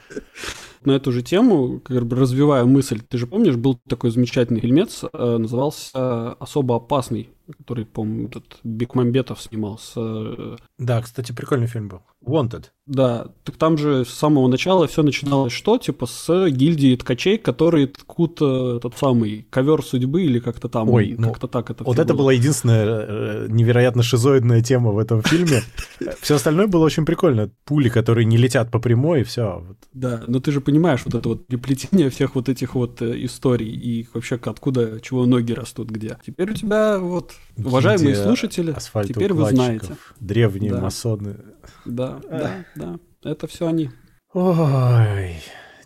[0.85, 5.05] На эту же тему, как бы развивая мысль, ты же помнишь, был такой замечательный фильмец,
[5.13, 9.93] э, назывался «Особо опасный» который, по-моему, этот Бекмамбетов снимал с...
[9.97, 12.03] Э, да, кстати, прикольный фильм был.
[12.25, 12.65] Wanted.
[12.87, 15.79] Да, так там же с самого начала все начиналось что?
[15.79, 20.89] Типа с гильдии ткачей, которые ткут э, этот самый ковер судьбы или как-то там.
[20.91, 22.25] Ой, ну, как-то так это Вот это было.
[22.25, 25.63] была единственная э, невероятно шизоидная тема в этом фильме.
[26.21, 27.51] Все остальное было очень прикольно.
[27.65, 29.65] Пули, которые не летят по прямой, и все.
[29.93, 34.09] Да, но ты же понимаешь вот это вот переплетение всех вот этих вот историй и
[34.15, 36.17] вообще откуда, чего ноги растут где.
[36.27, 38.75] Теперь у тебя вот Уважаемые слушатели,
[39.05, 39.97] теперь вы знаете.
[40.21, 40.81] Древние да.
[40.81, 41.37] масоны.
[41.85, 42.99] Да, да, да.
[43.25, 43.91] Это все они.
[44.33, 45.37] Ой,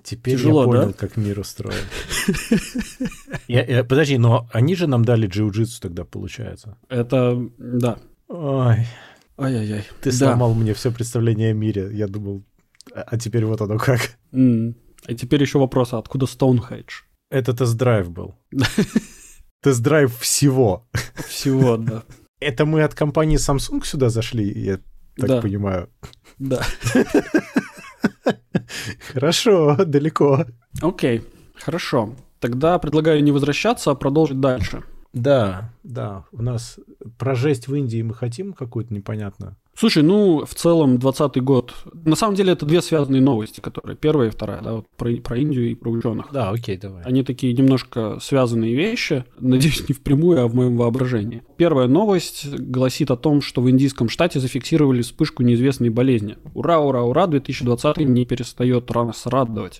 [0.02, 0.92] теперь Тяжело, я понял, да?
[0.92, 1.84] как мир устроен.
[3.48, 6.76] я, я, подожди, но они же нам дали джиу-джитсу тогда, получается.
[6.88, 7.98] Это, да.
[8.28, 8.86] Ой.
[9.38, 9.84] Ай-яй-яй.
[10.02, 10.16] Ты да.
[10.16, 11.90] сломал мне все представление о мире.
[11.92, 12.44] Я думал,
[12.94, 14.16] а, а теперь вот оно как.
[14.32, 14.74] Mm.
[15.08, 17.02] И теперь еще вопрос, а откуда Стоунхедж?
[17.30, 18.34] Это тест-драйв был.
[19.62, 20.86] тест-драйв всего.
[21.26, 22.02] Всего, да.
[22.40, 24.78] Это мы от компании Samsung сюда зашли, я
[25.16, 25.40] так да.
[25.40, 25.88] понимаю.
[26.38, 26.62] Да.
[29.12, 30.46] Хорошо, далеко.
[30.80, 31.22] Окей,
[31.54, 32.14] хорошо.
[32.40, 34.82] Тогда предлагаю не возвращаться, а продолжить дальше.
[35.12, 36.24] Да, да.
[36.32, 36.78] У нас
[37.18, 39.56] про жесть в Индии мы хотим какую-то непонятную.
[39.74, 41.74] Слушай, ну, в целом, 20 год.
[42.04, 45.38] На самом деле, это две связанные новости, которые первая и вторая, да, вот про, про
[45.38, 46.26] Индию и про ученых.
[46.32, 47.02] Да, окей, давай.
[47.04, 51.42] Они такие немножко связанные вещи, надеюсь, не впрямую, а в моем воображении.
[51.56, 56.36] Первая новость гласит о том, что в индийском штате зафиксировали вспышку неизвестной болезни.
[56.54, 59.78] Ура, ура, ура, 2020 не перестает нас радовать.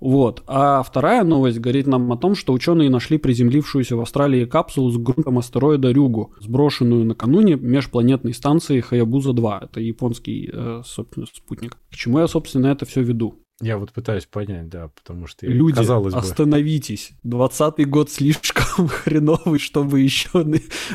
[0.00, 0.42] Вот.
[0.46, 4.98] А вторая новость говорит нам о том, что ученые нашли приземлившуюся в Австралии капсулу с
[4.98, 9.64] грунтом астероида Рюгу, сброшенную накануне межпланетной станции Хаябуза-2.
[9.64, 11.76] Это японский, э, собственно, спутник.
[11.90, 13.42] К чему я, собственно, это все веду?
[13.62, 16.20] Я вот пытаюсь понять, да, потому что люди, казалось бы...
[16.20, 17.12] остановитесь.
[17.22, 20.44] Двадцатый год слишком хреновый, чтобы еще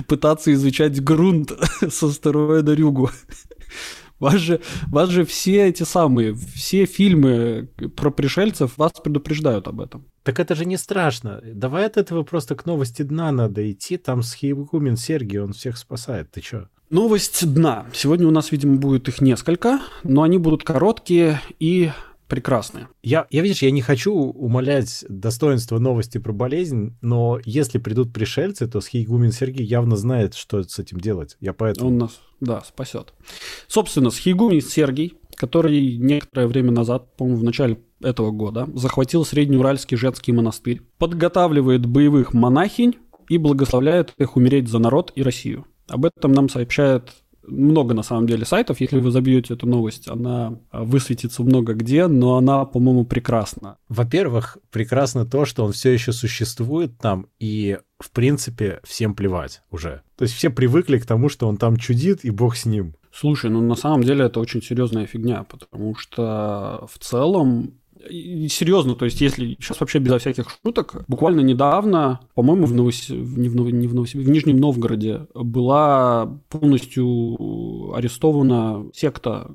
[0.07, 3.09] пытаться изучать грунт с астероида Рюгу.
[4.21, 10.05] Вас же, вас же все эти самые, все фильмы про пришельцев вас предупреждают об этом.
[10.21, 11.41] Так это же не страшно.
[11.43, 13.97] Давай от этого просто к новости дна надо идти.
[13.97, 16.29] Там схиегумен Сергий, он всех спасает.
[16.29, 16.67] Ты чё?
[16.91, 17.87] Новость дна.
[17.93, 21.89] Сегодня у нас, видимо, будет их несколько, но они будут короткие и
[22.27, 22.89] прекрасные.
[23.01, 28.67] Я, я, видишь, я не хочу умалять достоинство новости про болезнь, но если придут пришельцы,
[28.67, 31.37] то Схейгумен Сергей явно знает, что с этим делать.
[31.39, 31.89] Я поэтому...
[31.89, 33.13] Он нас, да, спасет.
[33.67, 40.33] Собственно, Схейгумен Сергей, который некоторое время назад, по-моему, в начале этого года, захватил Среднеуральский женский
[40.33, 42.95] монастырь, подготавливает боевых монахинь
[43.29, 45.65] и благословляет их умереть за народ и Россию.
[45.87, 47.11] Об этом нам сообщает
[47.43, 48.81] много на самом деле сайтов.
[48.81, 53.77] Если вы забьете эту новость, она а, высветится много где, но она, по-моему, прекрасна.
[53.89, 60.01] Во-первых, прекрасно то, что он все еще существует там, и в принципе всем плевать уже.
[60.17, 62.95] То есть все привыкли к тому, что он там чудит, и бог с ним.
[63.13, 67.73] Слушай, ну на самом деле это очень серьезная фигня, потому что в целом
[68.09, 73.09] серьезно, то есть если сейчас вообще безо всяких шуток, буквально недавно, по-моему, в, Новос...
[73.09, 73.71] не в, Нов...
[73.71, 74.21] не в, Новосиб...
[74.21, 79.51] в Нижнем Новгороде была полностью арестована секта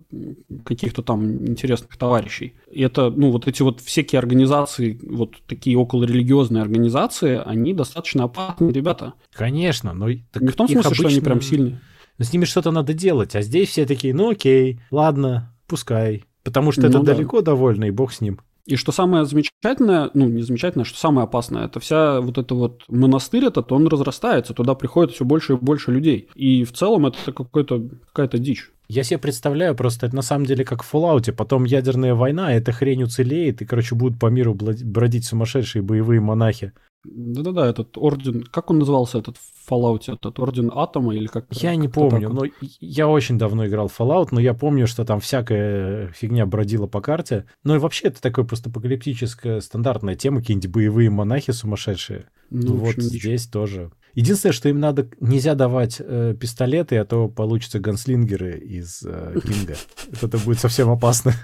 [0.64, 2.55] каких-то там интересных товарищей.
[2.70, 8.72] И это, ну, вот эти вот всякие организации, вот такие околорелигиозные организации, они достаточно опасные
[8.72, 9.14] ребята.
[9.32, 10.09] Конечно, но...
[10.32, 11.09] Так не в том смысле, обычно...
[11.09, 11.80] что они прям сильные.
[12.18, 16.24] Но с ними что-то надо делать, а здесь все такие, ну окей, ладно, пускай.
[16.47, 17.12] Потому что ну, это да.
[17.12, 18.38] далеко довольно, и бог с ним.
[18.66, 22.82] И что самое замечательное, ну, не замечательное, что самое опасное, это вся вот эта вот
[22.88, 26.28] монастырь этот, он разрастается, туда приходит все больше и больше людей.
[26.36, 28.70] И в целом это какой-то, какая-то дичь.
[28.88, 32.70] Я себе представляю просто, это на самом деле как в Fallout, потом ядерная война, эта
[32.70, 36.72] хрень уцелеет, и, короче, будут по миру бродить сумасшедшие боевые монахи.
[37.15, 41.47] Да-да-да, этот орден, как он назывался, этот в Fallout, этот орден атома или как?
[41.51, 42.45] Я не помню, но
[42.81, 47.01] я очень давно играл в Fallout, но я помню, что там всякая фигня бродила по
[47.01, 47.47] карте.
[47.65, 52.29] Ну и вообще это такое постапокалиптическая стандартная тема, какие-нибудь боевые монахи сумасшедшие.
[52.51, 53.91] Ну, вот общем, здесь тоже.
[54.15, 59.77] Единственное, что им надо, нельзя давать э, пистолеты, а то получатся ганслингеры из э, Кинга.
[60.23, 61.35] Это будет совсем опасно.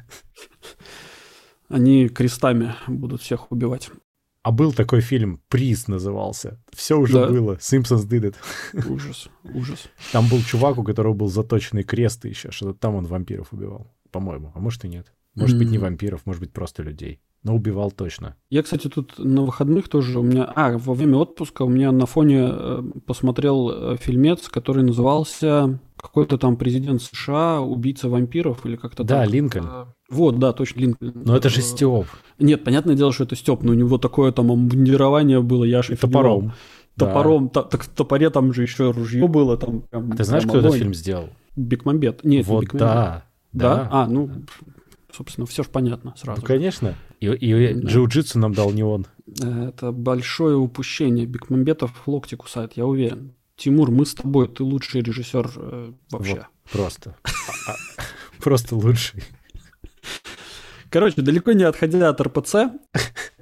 [1.69, 3.91] Они крестами будут всех убивать.
[4.43, 6.61] А был такой фильм, «Приз» назывался.
[6.73, 7.29] Все уже да.
[7.29, 7.55] было.
[7.57, 8.37] Simpsons did it.
[8.89, 9.89] Ужас, ужас.
[10.11, 14.51] Там был чувак, у которого был заточенный крест еще, что-то там он вампиров убивал, по-моему.
[14.55, 15.13] А может и нет.
[15.35, 15.59] Может mm-hmm.
[15.61, 17.21] быть, не вампиров, может быть, просто людей.
[17.45, 18.37] Но убивал точно.
[18.51, 20.45] Я, кстати, тут на выходных тоже у меня...
[20.45, 26.39] А, во время отпуска у меня на фоне э, посмотрел э, фильмец, который назывался какой-то
[26.39, 29.27] там президент США, убийца вампиров или как-то да, так.
[29.27, 29.71] Да, Линкольн.
[30.13, 31.13] А, вот, да, точно, Линкольн.
[31.25, 32.07] Но это же Степ.
[32.39, 35.89] Нет, понятное дело, что это Степ, но у него такое там обмундирование было, я аж
[36.01, 36.53] Топором.
[36.97, 37.63] Топором, да.
[37.63, 39.57] так в топоре там же еще ружье было.
[39.57, 41.31] Там, прям, Ты знаешь, кто этот фильм сделал?
[41.57, 42.23] Бекмамбет.
[42.23, 42.89] Нет, вот Бекмамбет.
[42.89, 43.25] да.
[43.53, 43.89] Да?
[43.91, 44.31] А, ну,
[45.11, 46.41] собственно, все же понятно сразу.
[46.41, 46.95] Ну, конечно.
[47.21, 47.89] И, и да.
[47.89, 49.07] джиу-джитсу нам дал не он.
[49.41, 51.27] Это большое упущение.
[51.27, 53.35] Бекмамбетов в локти кусает, я уверен.
[53.57, 56.35] Тимур, мы с тобой, ты лучший режиссер э, вообще.
[56.35, 57.17] Вот, просто.
[57.25, 57.75] А, а,
[58.43, 59.23] просто лучший.
[60.91, 62.73] Короче, далеко не отходя от РПЦ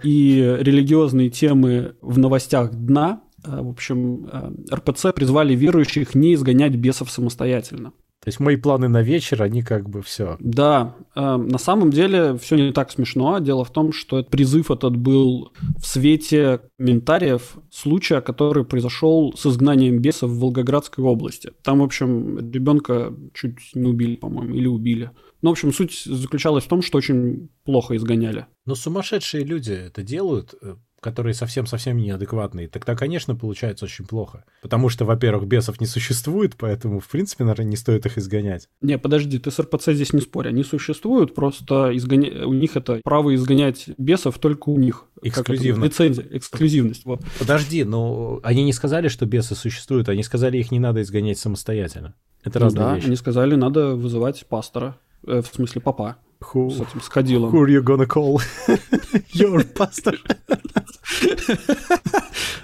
[0.02, 6.76] и религиозные темы в новостях дна, э, в общем, э, РПЦ призвали верующих не изгонять
[6.76, 7.92] бесов самостоятельно.
[8.22, 10.36] То есть мои планы на вечер, они как бы все.
[10.40, 13.38] Да, э, на самом деле все не так смешно.
[13.38, 19.46] Дело в том, что этот призыв этот был в свете комментариев случая, который произошел с
[19.46, 21.52] изгнанием бесов в Волгоградской области.
[21.62, 25.10] Там, в общем, ребенка чуть не убили, по-моему, или убили.
[25.42, 28.46] Ну, в общем, суть заключалась в том, что очень плохо изгоняли.
[28.66, 34.44] Но сумасшедшие люди это делают, э, которые совсем-совсем неадекватные, тогда, конечно, получается очень плохо.
[34.62, 38.68] Потому что, во-первых, бесов не существует, поэтому, в принципе, наверное, не стоит их изгонять.
[38.82, 40.48] Не, подожди, ты с РПЦ здесь не спорь.
[40.48, 42.46] Они существуют, просто изгоня...
[42.46, 45.06] у них это право изгонять бесов только у них.
[45.22, 45.86] Эксклюзивно.
[45.86, 47.04] Лицензия, эксклюзивность.
[47.06, 47.22] Вот.
[47.38, 52.14] Подожди, но они не сказали, что бесы существуют, они сказали, их не надо изгонять самостоятельно.
[52.44, 53.06] Это ну разные да, вещи.
[53.06, 54.96] они сказали, надо вызывать пастора,
[55.26, 56.16] э, в смысле папа.
[56.40, 57.54] Who, с этим, с кадилом.
[57.54, 58.40] Who are you gonna call?
[59.34, 60.16] Your pastor.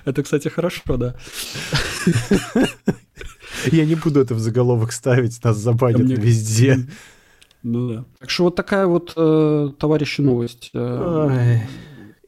[0.04, 1.14] Это, кстати, хорошо, да.
[3.70, 6.14] Я не буду это в заголовок ставить, нас забанят мне...
[6.14, 6.78] везде.
[7.62, 8.04] Ну да.
[8.20, 10.70] Так что вот такая вот, э, товарищи, новость.
[10.72, 11.58] Э,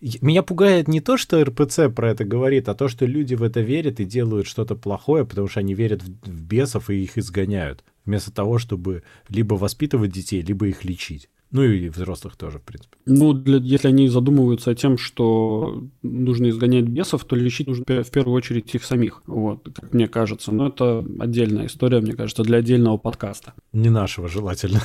[0.00, 3.60] меня пугает не то, что РПЦ про это говорит, а то, что люди в это
[3.60, 7.84] верят и делают что-то плохое, потому что они верят в, в бесов и их изгоняют,
[8.08, 11.28] вместо того, чтобы либо воспитывать детей, либо их лечить.
[11.50, 12.96] Ну и взрослых тоже, в принципе.
[13.06, 18.10] Ну, для, если они задумываются о тем, что нужно изгонять бесов, то лечить нужно в
[18.10, 19.22] первую очередь их самих.
[19.26, 20.52] Вот, как мне кажется.
[20.52, 23.54] Но это отдельная история, мне кажется, для отдельного подкаста.
[23.72, 24.82] Не нашего, желательно.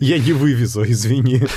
[0.00, 1.42] Я не вывезу, извини.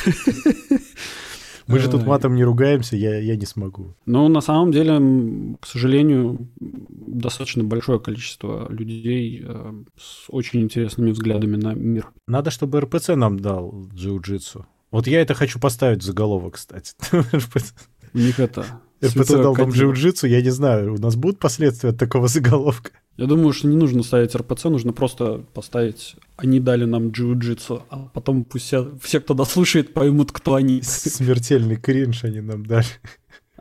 [1.71, 3.95] Мы же тут матом не ругаемся, я, я не смогу.
[4.05, 11.55] Ну, на самом деле, к сожалению, достаточно большое количество людей э, с очень интересными взглядами
[11.55, 12.11] на мир.
[12.27, 14.65] Надо, чтобы РПЦ нам дал джиу-джитсу.
[14.91, 16.93] Вот я это хочу поставить в заголовок, кстати.
[18.13, 18.65] У них это...
[19.03, 22.91] РПЦ дал нам джиу-джитсу, я не знаю, у нас будут последствия от такого заголовка?
[23.17, 28.09] Я думаю, что не нужно ставить РПЦ, нужно просто поставить «Они дали нам джиу-джитсу», а
[28.13, 30.81] потом пусть все, все, кто дослушает, поймут, кто они.
[30.81, 32.85] Смертельный кринж они нам дали.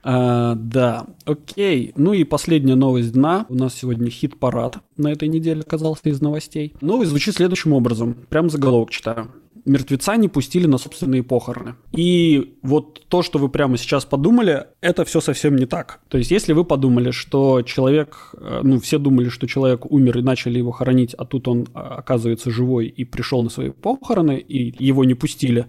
[0.02, 1.92] А, да, окей.
[1.96, 3.46] Ну и последняя новость дна.
[3.48, 6.74] У нас сегодня хит-парад на этой неделе оказался из новостей.
[6.80, 8.14] Новость звучит следующим образом.
[8.28, 9.30] Прям заголовок читаю
[9.70, 11.76] мертвеца не пустили на собственные похороны.
[11.92, 16.00] И вот то, что вы прямо сейчас подумали, это все совсем не так.
[16.08, 20.22] То есть, если вы подумали, что человек, э, ну, все думали, что человек умер и
[20.22, 24.84] начали его хоронить, а тут он а, оказывается живой и пришел на свои похороны, и
[24.84, 25.66] его не пустили,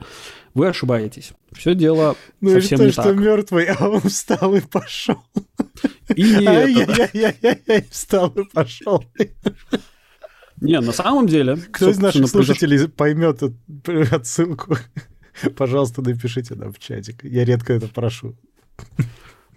[0.54, 1.32] вы ошибаетесь.
[1.52, 3.16] Все дело ну, совсем то, не что так.
[3.18, 5.18] мертвый, а он встал и пошел.
[6.16, 7.86] И это.
[7.90, 9.04] Встал и пошел.
[10.62, 11.58] Не, на самом деле...
[11.72, 13.42] Кто из наших слушателей поймет
[14.12, 14.78] отсылку,
[15.58, 17.24] пожалуйста, напишите нам в чатик.
[17.24, 18.36] Я редко это прошу.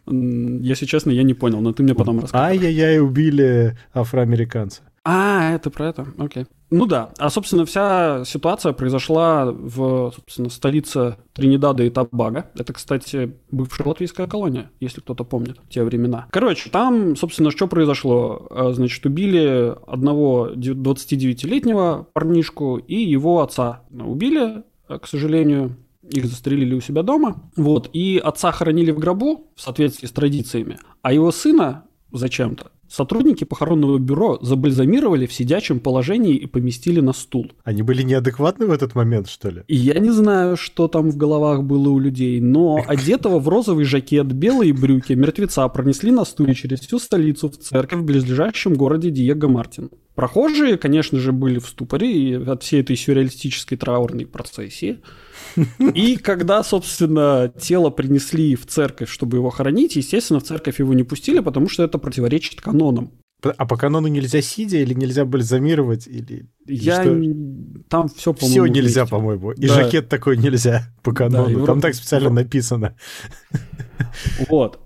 [0.07, 2.63] Если честно, я не понял, но ты мне потом расскажешь.
[2.63, 4.83] Ай-яй-яй, убили афроамериканца.
[5.05, 6.47] А, это про это, окей.
[6.75, 12.51] Ну да, а, собственно, вся ситуация произошла в, собственно, столице Тринидада и Табага.
[12.59, 16.27] Это, кстати, бывшая латвийская колония, если кто-то помнит те времена.
[16.33, 18.49] Короче, там, собственно, что произошло?
[18.51, 23.83] А, значит, убили одного 29-летнего парнишку и его отца.
[23.93, 25.77] Убили, а, к сожалению,
[26.11, 27.51] их застрелили у себя дома.
[27.57, 27.89] Вот.
[27.93, 33.99] И отца хоронили в гробу в соответствии с традициями, а его сына зачем-то Сотрудники похоронного
[33.99, 37.51] бюро забальзамировали в сидячем положении и поместили на стул.
[37.65, 39.63] Они были неадекватны в этот момент, что ли?
[39.67, 43.85] И я не знаю, что там в головах было у людей, но одетого в розовый
[43.85, 49.11] жакет, белые брюки, мертвеца пронесли на стуле через всю столицу в церковь в близлежащем городе
[49.11, 49.91] Диего Мартин.
[50.15, 55.01] Прохожие, конечно же, были в ступоре от всей этой сюрреалистической траурной процессии.
[55.95, 61.03] И когда, собственно, тело принесли в церковь, чтобы его хоронить, естественно, в церковь его не
[61.03, 63.13] пустили, потому что это противоречит канонам.
[63.43, 66.07] А по канону нельзя сидя или нельзя бальзамировать?
[66.07, 67.03] Или, Я...
[67.03, 67.21] Что?
[67.89, 69.11] Там все, по-моему, Все нельзя, вместе.
[69.11, 69.51] по-моему.
[69.53, 69.75] И да.
[69.75, 71.61] жакет такой нельзя по канону.
[71.61, 72.97] Да, Там так специально написано.
[74.49, 74.81] Вот.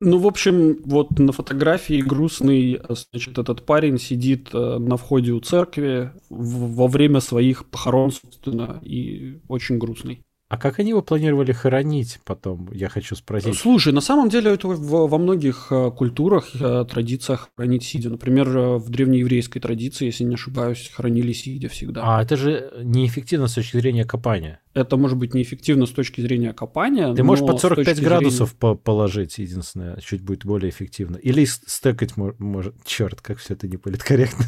[0.00, 5.40] Ну, в общем, вот на фотографии грустный, значит, этот парень сидит э, на входе у
[5.40, 10.25] церкви во время своих похорон, собственно, и очень грустный.
[10.48, 13.56] А как они его планировали хоронить потом, я хочу спросить?
[13.56, 18.10] Слушай, на самом деле это во многих э, культурах, э, традициях хоронить сидя.
[18.10, 22.02] Например, э, в древнееврейской традиции, если не ошибаюсь, хоронили сидя всегда.
[22.04, 24.60] А это же неэффективно с точки зрения копания.
[24.76, 27.14] Это может быть неэффективно с точки зрения копания.
[27.14, 28.76] Ты можешь под 45 градусов зрения...
[28.76, 31.16] положить, единственное, чуть будет более эффективно.
[31.16, 32.74] Или стекать может.
[32.84, 34.44] Черт, как все это не политкорректно.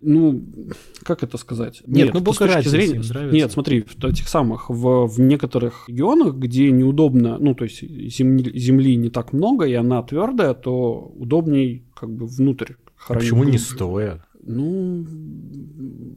[0.00, 0.44] Ну,
[1.02, 1.82] как это сказать?
[1.86, 3.32] Нет, Нет ну, с точки зрения...
[3.32, 8.58] Нет, смотри, в этих самых, в, в некоторых регионах, где неудобно, ну, то есть земли,
[8.58, 12.74] земли не так много, и она твердая, то удобней как бы внутрь
[13.08, 14.24] а почему не стоя?
[14.42, 15.06] Ну,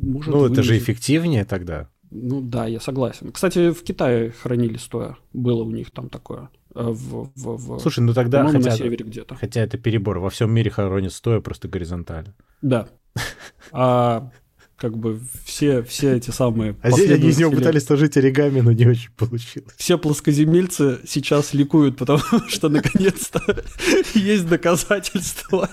[0.02, 1.90] может Ну, это же эффективнее тогда.
[2.12, 3.32] Ну да, я согласен.
[3.32, 5.18] Кстати, в Китае хранили стоя.
[5.34, 6.50] Было у них там такое.
[6.74, 9.36] Э, в, в, в, Слушай, ну тогда хотя, на севере где-то.
[9.36, 10.20] Хотя это перебор.
[10.20, 12.34] Во всем мире хоронят стоя просто горизонтально.
[12.62, 12.88] Да.
[13.72, 14.32] А
[14.80, 16.76] как бы все, все эти самые...
[16.82, 19.74] А здесь они из него пытались сложить оригами, но не очень получилось.
[19.78, 23.42] Все плоскоземельцы сейчас ликуют, потому что наконец-то
[24.16, 25.70] есть доказательства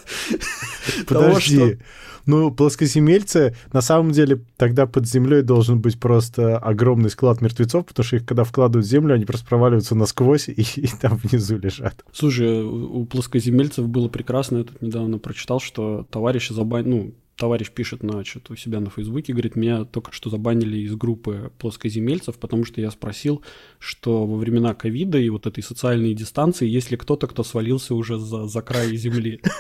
[1.07, 1.07] Подожди.
[1.07, 1.79] того, что...
[2.27, 8.05] Ну, плоскоземельцы, на самом деле, тогда под землей должен быть просто огромный склад мертвецов, потому
[8.05, 12.05] что их, когда вкладывают в землю, они просто проваливаются насквозь и, и там внизу лежат.
[12.13, 18.03] Слушай, у плоскоземельцев было прекрасно, я тут недавно прочитал, что товарищи забанили, ну, товарищ пишет
[18.03, 22.65] на что-то у себя на Фейсбуке, говорит, меня только что забанили из группы плоскоземельцев, потому
[22.65, 23.43] что я спросил,
[23.79, 28.19] что во времена ковида и вот этой социальной дистанции есть ли кто-то, кто свалился уже
[28.19, 29.41] за, за край земли.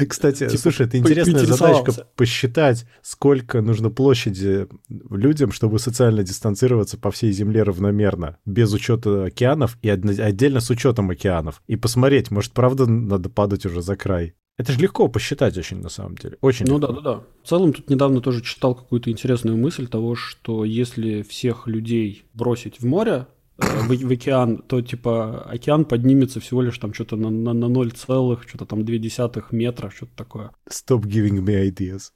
[0.08, 7.10] Кстати, типа, слушай, это интересная задачка посчитать, сколько нужно площади людям, чтобы социально дистанцироваться по
[7.10, 11.62] всей Земле равномерно, без учета океанов и отдельно с учетом океанов.
[11.66, 14.34] И посмотреть, может, правда надо падать уже за край.
[14.58, 16.38] Это же легко посчитать очень, на самом деле.
[16.40, 16.92] Очень Ну легко.
[16.92, 17.22] да, да, да.
[17.44, 22.80] В целом, тут недавно тоже читал какую-то интересную мысль того, что если всех людей бросить
[22.80, 23.26] в море,
[23.58, 27.92] в, в океан, то типа океан поднимется всего лишь там что-то на, на, на 0
[27.92, 30.50] целых, что-то там 2 десятых метра, что-то такое.
[30.68, 32.12] Stop giving me ideas.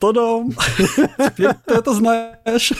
[0.00, 0.52] Та-дам!
[1.18, 2.72] Теперь ты это знаешь.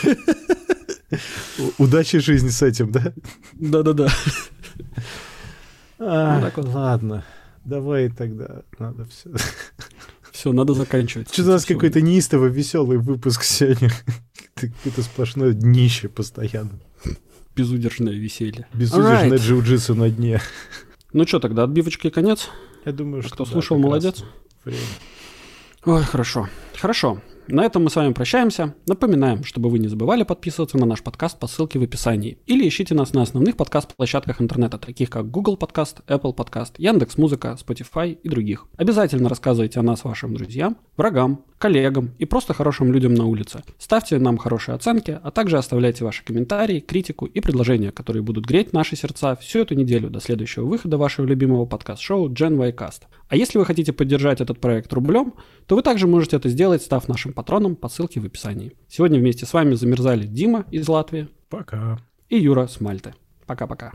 [1.78, 3.12] Удачи жизни с этим, да?
[3.54, 4.08] Да-да-да.
[5.98, 6.64] А, вот.
[6.66, 7.24] Ладно,
[7.64, 9.30] давай тогда, надо все.
[10.32, 11.32] Все, надо заканчивать.
[11.32, 13.90] Что у нас какой-то неистовый веселый выпуск сегодня.
[14.54, 16.78] Какое-то сплошное днище постоянно
[17.56, 18.66] безудержное веселье.
[18.74, 20.40] Безудержное джиу-джитсу на дне.
[21.12, 22.50] Ну что, тогда отбивочки конец?
[22.84, 24.22] Я думаю, что Кто да, слушал, молодец.
[24.64, 24.80] Время.
[25.86, 26.48] Ой, хорошо.
[26.76, 27.20] Хорошо.
[27.48, 28.74] На этом мы с вами прощаемся.
[28.88, 32.38] Напоминаем, чтобы вы не забывали подписываться на наш подкаст по ссылке в описании.
[32.46, 38.18] Или ищите нас на основных подкаст-площадках интернета, таких как Google Podcast, Apple Podcast, Яндекс.Музыка, Spotify
[38.20, 38.66] и других.
[38.76, 43.62] Обязательно рассказывайте о нас вашим друзьям, врагам, коллегам и просто хорошим людям на улице.
[43.78, 48.72] Ставьте нам хорошие оценки, а также оставляйте ваши комментарии, критику и предложения, которые будут греть
[48.72, 53.02] наши сердца всю эту неделю до следующего выхода вашего любимого подкаст-шоу Gen Y Cast.
[53.28, 55.34] А если вы хотите поддержать этот проект рублем,
[55.66, 58.72] то вы также можете это сделать, став нашим патроном по ссылке в описании.
[58.88, 61.28] Сегодня вместе с вами замерзали Дима из Латвии.
[61.48, 61.98] Пока.
[62.28, 63.14] И Юра с Мальты.
[63.46, 63.92] Пока-пока.